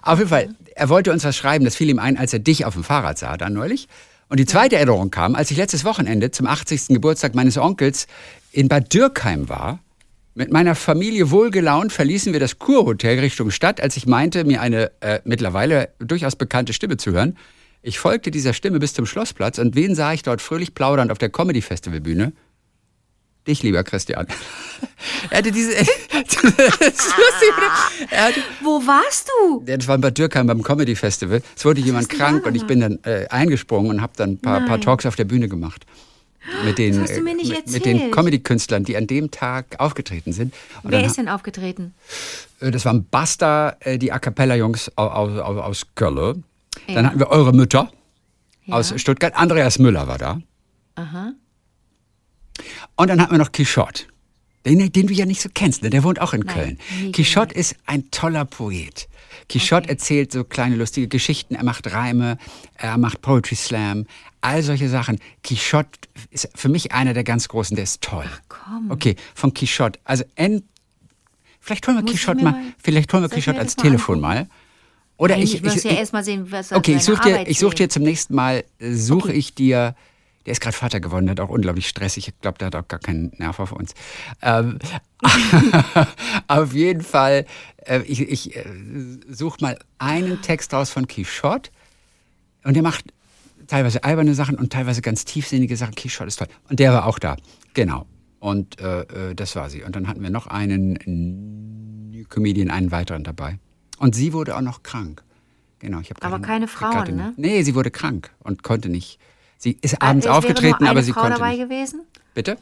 [0.01, 2.65] Auf jeden Fall, er wollte uns was schreiben, das fiel ihm ein, als er dich
[2.65, 3.87] auf dem Fahrrad sah, dann neulich.
[4.31, 6.87] Und die zweite Erinnerung kam, als ich letztes Wochenende zum 80.
[6.87, 8.07] Geburtstag meines Onkels
[8.53, 9.79] in Bad Dürkheim war.
[10.35, 14.89] Mit meiner Familie wohlgelaunt verließen wir das Kurhotel Richtung Stadt, als ich meinte, mir eine
[15.01, 17.37] äh, mittlerweile durchaus bekannte Stimme zu hören.
[17.81, 21.17] Ich folgte dieser Stimme bis zum Schlossplatz und wen sah ich dort fröhlich plaudernd auf
[21.17, 22.31] der Comedy-Festival-Bühne?
[23.47, 24.27] Dich, lieber Christian.
[25.31, 25.73] er hatte diese.
[25.75, 25.85] er
[28.25, 29.63] hatte, Wo warst du?
[29.65, 31.41] Das war in Bad Dürkheim beim Comedy Festival.
[31.55, 34.61] Es wurde jemand krank und ich bin dann äh, eingesprungen und habe dann ein paar,
[34.61, 34.79] paar.
[34.79, 35.85] Talks auf der Bühne gemacht.
[36.65, 38.11] Mit den, äh, mit, mit den.
[38.11, 40.53] Comedy-Künstlern, die an dem Tag aufgetreten sind.
[40.83, 41.93] Und Wer dann, ist denn aufgetreten?
[42.59, 46.43] äh, das waren Basta, äh, die A Cappella-Jungs aus, aus, aus Köln.
[46.87, 47.03] Dann Ja.
[47.05, 47.91] hatten wir eure Mütter
[48.65, 48.75] Ja.
[48.75, 49.35] aus Stuttgart.
[49.35, 50.41] Andreas Müller war da.
[50.95, 51.33] Aha.
[53.01, 54.03] Und dann hatten wir noch Quichotte.
[54.65, 55.89] Den, den du ja nicht so kennst, ne?
[55.89, 56.77] der wohnt auch in Nein, Köln.
[57.01, 59.07] nie Quichotte ist ein toller Poet.
[59.49, 62.37] Quichotte erzählt so kleine lustige Geschichten, er macht Reime,
[62.75, 64.05] er macht Poetry Slam,
[64.41, 65.17] all solche Sachen.
[65.43, 65.89] Quichotte
[66.29, 68.29] ist für mich einer der ganz großen, der ist toll.
[68.49, 68.91] komm.
[68.91, 69.99] Okay, von Quichotte.
[70.03, 70.61] Also en,
[71.59, 73.81] vielleicht holen wir Muss ich Quichotte mal, mal- vielleicht holen wir ich Quichotte als mal
[73.83, 74.47] Telefon angucken?
[74.47, 74.47] mal.
[75.17, 77.47] Oder Eigentlich ich, muss ich, ja ich, erst mal sehen, was Okay, ich suche dir,
[77.47, 79.95] ich such dir zum nächsten Mal, äh, suche ich dir,
[80.45, 82.17] der ist gerade Vater geworden, der hat auch unglaublich Stress.
[82.17, 83.93] Ich glaube, der hat auch gar keinen Nerv auf uns.
[84.41, 84.79] Ähm,
[86.47, 87.45] auf jeden Fall,
[87.85, 88.65] äh, ich, ich äh,
[89.29, 91.71] suche mal einen Text raus von Quichotte
[92.63, 93.05] und der macht
[93.67, 95.95] teilweise alberne Sachen und teilweise ganz tiefsinnige Sachen.
[95.95, 96.47] Quichotte ist toll.
[96.69, 97.37] Und der war auch da,
[97.73, 98.05] genau.
[98.39, 99.83] Und äh, äh, das war sie.
[99.83, 103.59] Und dann hatten wir noch einen New Comedian, einen weiteren dabei.
[103.99, 105.23] Und sie wurde auch noch krank.
[105.77, 107.33] Genau, ich habe Aber keine Frauen, ne?
[107.37, 109.19] Nee, sie wurde krank und konnte nicht.
[109.61, 111.59] Sie ist Ah, abends es wäre aufgetreten, nur eine aber sie Frau konnte dabei nicht.
[111.69, 112.01] gewesen?
[112.33, 112.57] Bitte?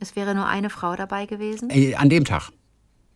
[0.00, 1.68] Es wäre nur eine Frau dabei gewesen?
[1.68, 2.50] Äh, an dem Tag.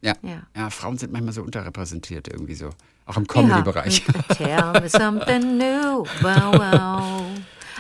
[0.03, 0.13] Ja.
[0.21, 0.43] Ja.
[0.55, 0.69] ja.
[0.69, 2.69] Frauen sind manchmal so unterrepräsentiert irgendwie so.
[3.07, 4.05] Auch im Comedy-Bereich.
[4.39, 4.73] Ja.
[4.73, 6.05] Tell me something new.
[6.21, 7.23] Wow, wow.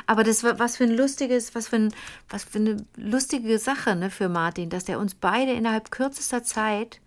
[0.07, 1.95] Aber das war was für ein lustiges, was für, ein,
[2.31, 7.01] was für eine lustige Sache ne, für Martin, dass der uns beide innerhalb kürzester Zeit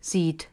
[0.00, 0.48] sieht.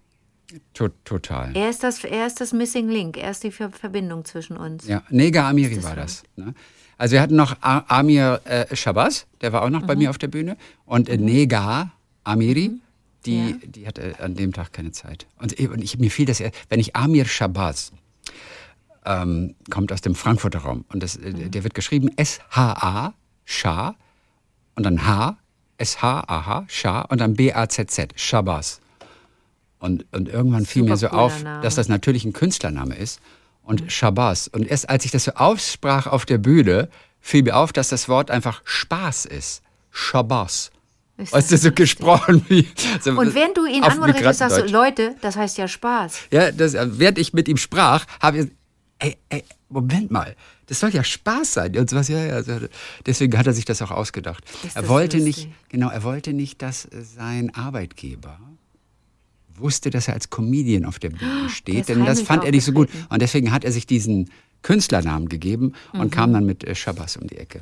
[0.73, 1.51] To total.
[1.55, 4.87] Er ist, das, er ist das Missing Link, er ist die Ver Verbindung zwischen uns.
[4.87, 6.23] Ja, Nega Amiri das war das.
[6.37, 6.53] Ne?
[6.99, 10.01] Also wir hatten noch Amir äh, Shabazz, der war auch noch bei Mhm.
[10.01, 10.57] mir auf der Bühne.
[10.85, 11.91] Und äh, Nega
[12.25, 12.71] Amiri,
[13.25, 13.55] die, Ja.
[13.65, 15.25] die hatte an dem Tag keine Zeit.
[15.39, 17.93] Und, ich- und ich, mir fiel das, wenn ich Amir Shabazz,
[19.05, 20.85] ähm, kommt aus dem Frankfurter Raum.
[20.91, 21.51] Und das, äh, Mhm.
[21.51, 23.13] der wird geschrieben S-H-A,
[23.45, 23.95] Sha,
[24.75, 25.37] und dann H,
[25.77, 28.81] S-H-A-H, Sha, und dann B-A-Z-Z, Shabazz.
[29.79, 31.61] Und, und irgendwann fiel mir so auf, Name.
[31.63, 33.21] dass das natürlich ein Künstlername ist.
[33.69, 34.47] Und Shabazz.
[34.47, 36.89] Und erst als ich das so aussprach auf der Bühne,
[37.21, 39.61] fiel mir auf, dass das Wort einfach Spaß ist.
[39.91, 42.67] Ist Weißt du, so gesprochen wie.
[43.01, 44.63] So Und wenn du ihn anmoderierst, sagst du.
[44.65, 46.17] Leute, das heißt ja Spaß.
[46.31, 48.51] Ja, das, während ich mit ihm sprach, habe ich.
[48.99, 51.77] Ey, ey, Moment mal, das soll ja Spaß sein.
[51.77, 52.59] Und sowas, ja, ja.
[53.05, 54.43] Deswegen hat er sich das auch ausgedacht.
[54.65, 55.45] Ist Er wollte lustig.
[55.47, 58.39] nicht, genau, er wollte nicht, dass sein Arbeitgeber
[59.59, 62.63] wusste, dass er als Comedian auf der Bühne Der steht, denn das fand er nicht
[62.65, 62.89] so gut.
[63.09, 64.29] Und deswegen hat er sich diesen
[64.61, 66.11] Künstlernamen gegeben und Mhm.
[66.11, 66.75] kam dann mit äh,
[67.21, 67.61] um die Ecke.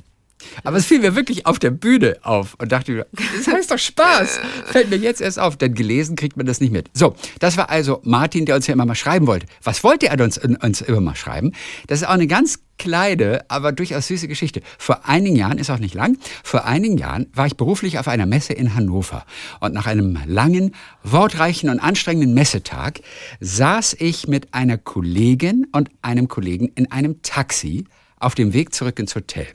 [0.64, 3.80] Aber es fiel mir wirklich auf der Bühne auf und dachte mir, das heißt doch
[3.80, 4.40] Spaß.
[4.66, 6.90] Fällt mir jetzt erst auf, denn gelesen kriegt man das nicht mit.
[6.94, 9.48] So, das war also Martin, der uns ja immer mal schreiben wollte.
[9.64, 11.54] Was wollte er uns, uns immer mal schreiben?
[11.88, 14.62] Das ist auch eine ganz kleine, aber durchaus süße Geschichte.
[14.78, 18.26] Vor einigen Jahren, ist auch nicht lang, vor einigen Jahren war ich beruflich auf einer
[18.26, 19.26] Messe in Hannover.
[19.60, 23.02] Und nach einem langen, wortreichen und anstrengenden Messetag
[23.40, 27.86] saß ich mit einer Kollegin und einem Kollegen in einem Taxi
[28.20, 29.48] auf dem Weg zurück ins Hotel.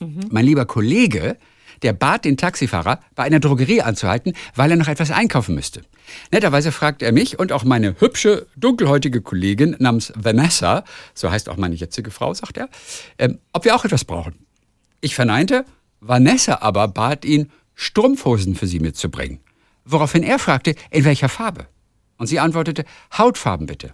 [0.00, 1.36] Mein lieber Kollege,
[1.82, 5.82] der bat den Taxifahrer, bei einer Drogerie anzuhalten, weil er noch etwas einkaufen müsste.
[6.32, 10.84] Netterweise fragte er mich und auch meine hübsche, dunkelhäutige Kollegin namens Vanessa,
[11.14, 12.68] so heißt auch meine jetzige Frau, sagt er,
[13.18, 14.46] ähm, ob wir auch etwas brauchen.
[15.00, 15.64] Ich verneinte,
[16.00, 19.40] Vanessa aber bat ihn, Strumpfhosen für sie mitzubringen.
[19.84, 21.66] Woraufhin er fragte, in welcher Farbe.
[22.16, 22.84] Und sie antwortete,
[23.16, 23.92] Hautfarben bitte.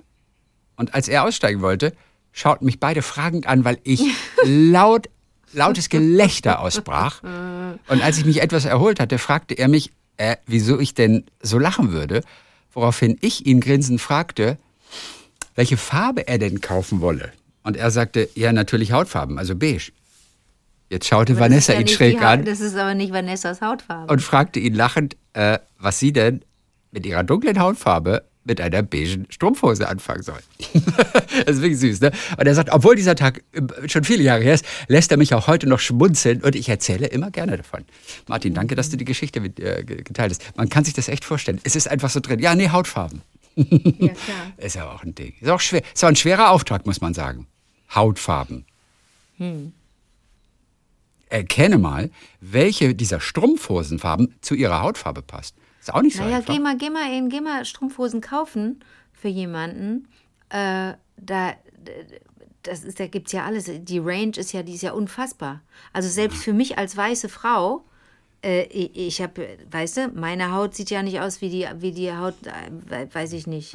[0.76, 1.92] Und als er aussteigen wollte,
[2.32, 4.02] schauten mich beide fragend an, weil ich
[4.44, 5.08] laut,
[5.52, 7.22] lautes Gelächter ausbrach.
[7.22, 11.58] Und als ich mich etwas erholt hatte, fragte er mich, äh, wieso ich denn so
[11.58, 12.22] lachen würde.
[12.72, 14.56] Woraufhin ich ihn grinsend fragte,
[15.54, 17.32] welche Farbe er denn kaufen wolle.
[17.64, 19.92] Und er sagte, ja, natürlich Hautfarben, also beige.
[20.88, 24.12] Jetzt schaute Aber Vanessa ja ihn schräg Ha- an Das ist aber nicht Vanessas Hautfarbe.
[24.12, 26.42] und fragte ihn lachend, äh, was sie denn
[26.90, 30.38] mit ihrer dunklen Hautfarbe mit einer beigen Strumpfhose anfangen soll.
[31.46, 32.10] das ist wirklich süß, ne?
[32.36, 35.32] Und er sagt, obwohl dieser Tag äh, schon viele Jahre her ist, lässt er mich
[35.34, 37.84] auch heute noch schmunzeln und ich erzähle immer gerne davon.
[38.26, 40.56] Martin, danke, dass du die Geschichte mit, äh, ge- geteilt hast.
[40.56, 41.60] Man kann sich das echt vorstellen.
[41.62, 42.40] Es ist einfach so drin.
[42.40, 43.22] Ja, nee, Hautfarben.
[43.54, 43.64] ja,
[44.08, 44.14] klar.
[44.56, 45.34] Ist ja auch ein Ding.
[45.40, 45.82] Ist auch schwer.
[45.94, 47.46] Ist auch ein schwerer Auftrag, muss man sagen.
[47.94, 48.64] Hautfarben.
[51.28, 55.54] Erkenne mal, welche dieser Strumpfhosenfarben zu ihrer Hautfarbe passt.
[55.82, 56.54] Ist auch nicht so Naja, einfach.
[56.54, 60.06] geh mal, geh mal, in, geh mal Strumpfhosen kaufen für jemanden.
[60.48, 61.54] Äh, da,
[62.62, 63.68] das ist, da gibt's ja alles.
[63.68, 65.60] Die Range ist ja, die ist ja unfassbar.
[65.92, 67.82] Also selbst für mich als weiße Frau,
[68.44, 72.12] äh, ich, habe, weißt du, meine Haut sieht ja nicht aus wie die, wie die
[72.14, 73.74] Haut, äh, weiß ich nicht.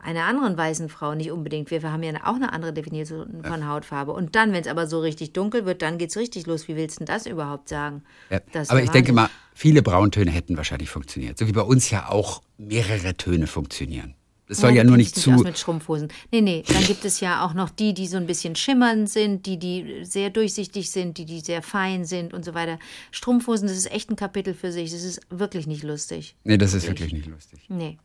[0.00, 1.70] Einer anderen weißen Frau nicht unbedingt.
[1.70, 4.12] Wir, haben ja auch eine andere Definition von Hautfarbe.
[4.12, 6.68] Und dann, wenn es aber so richtig dunkel wird, dann geht's richtig los.
[6.68, 8.04] Wie willst du denn das überhaupt sagen?
[8.30, 9.28] Ja, Das aber ich denke mal,
[9.58, 11.36] viele Brauntöne hätten wahrscheinlich funktioniert.
[11.36, 14.14] So wie bei uns ja auch mehrere Töne funktionieren.
[14.46, 15.42] Das soll ja, du nur nicht dich aus zu.
[15.42, 16.08] mit Strumpfhosen.
[16.30, 19.44] Nee, nee, dann gibt es ja auch noch die, die so ein bisschen schimmernd sind,
[19.46, 22.78] die, die sehr durchsichtig sind, die, die sehr fein sind und so weiter.
[23.10, 24.92] Strumpfhosen, das ist echt ein Kapitel für sich.
[24.92, 26.36] Das ist wirklich nicht lustig.
[26.44, 27.66] Nee, das ist wirklich nicht lustig.
[27.68, 27.98] Nee.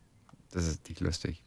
[0.50, 1.42] Das ist nicht lustig.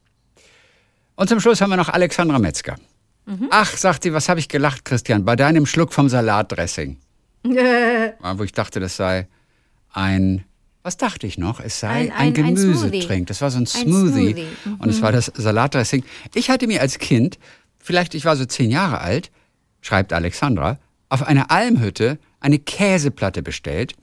[1.15, 2.77] Und zum Schluss haben wir noch Alexandra Metzger.
[3.25, 3.49] Mhm.
[3.51, 6.97] Ach, sagt sie, was habe ich gelacht, Christian, bei deinem Schluck vom Salatdressing.
[7.45, 9.27] Ja, Wo ich dachte, das sei
[9.91, 10.43] ein,
[10.83, 11.59] was dachte ich noch?
[11.59, 13.03] Es sei Ein- ein, ein- Gemüsetrink.
[13.03, 13.25] Smoothie.
[13.25, 14.31] das war so ein Ein Smoothie.
[14.31, 14.75] Smoothie, Mhm.
[14.75, 16.03] Und es war das Salatdressing.
[16.33, 17.37] Ich hatte mir als Kind,
[17.79, 19.31] vielleicht ich war so zehn Jahre alt,
[19.81, 20.79] schreibt Alexandra,
[21.09, 23.95] auf einer Almhütte eine Käseplatte bestellt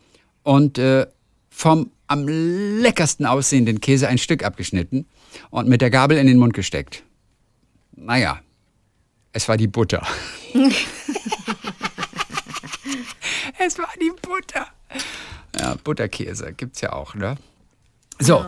[0.42, 1.06] und äh,
[1.50, 5.06] vom am leckersten aussehenden Käse ein Stück abgeschnitten
[5.50, 7.02] und mit der Gabel in den Mund gesteckt.
[7.96, 8.40] Naja,
[9.32, 10.06] es war die Butter.
[13.58, 14.66] es war die Butter.
[15.58, 17.36] Ja, Butterkäse gibt's ja auch, ne?
[18.20, 18.44] So,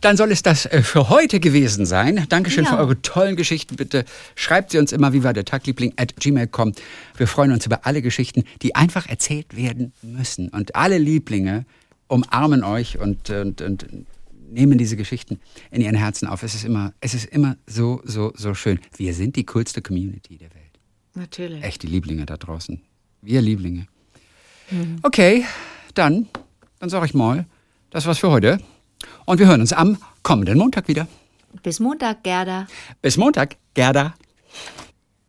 [0.00, 2.26] dann soll es das äh, für heute gewesen sein.
[2.28, 2.70] Dankeschön Ja.
[2.70, 3.76] für eure tollen Geschichten.
[3.76, 6.72] Bitte schreibt sie uns immer wie war der Tagliebling at gmail.com.
[7.16, 10.48] Wir freuen uns über alle Geschichten, die einfach erzählt werden müssen.
[10.48, 11.66] Und alle Lieblinge
[12.06, 13.86] umarmen euch und, und, und
[14.48, 15.38] nehmen diese Geschichten
[15.70, 16.42] in ihren Herzen auf.
[16.42, 18.80] Es ist immer, es ist immer so, so, so schön.
[18.96, 20.60] Wir sind die coolste Community der Welt.
[21.14, 21.62] Natürlich.
[21.64, 22.80] Echt die Lieblinge da draußen.
[23.22, 23.86] Wir Lieblinge.
[25.02, 25.44] Okay,
[25.98, 26.28] dann,
[26.78, 27.46] dann sage ich mal,
[27.90, 28.58] das war's für heute.
[29.24, 31.06] Und wir hören uns am kommenden Montag wieder.
[31.62, 32.66] Bis Montag, Gerda.
[33.02, 34.14] Bis Montag, Gerda.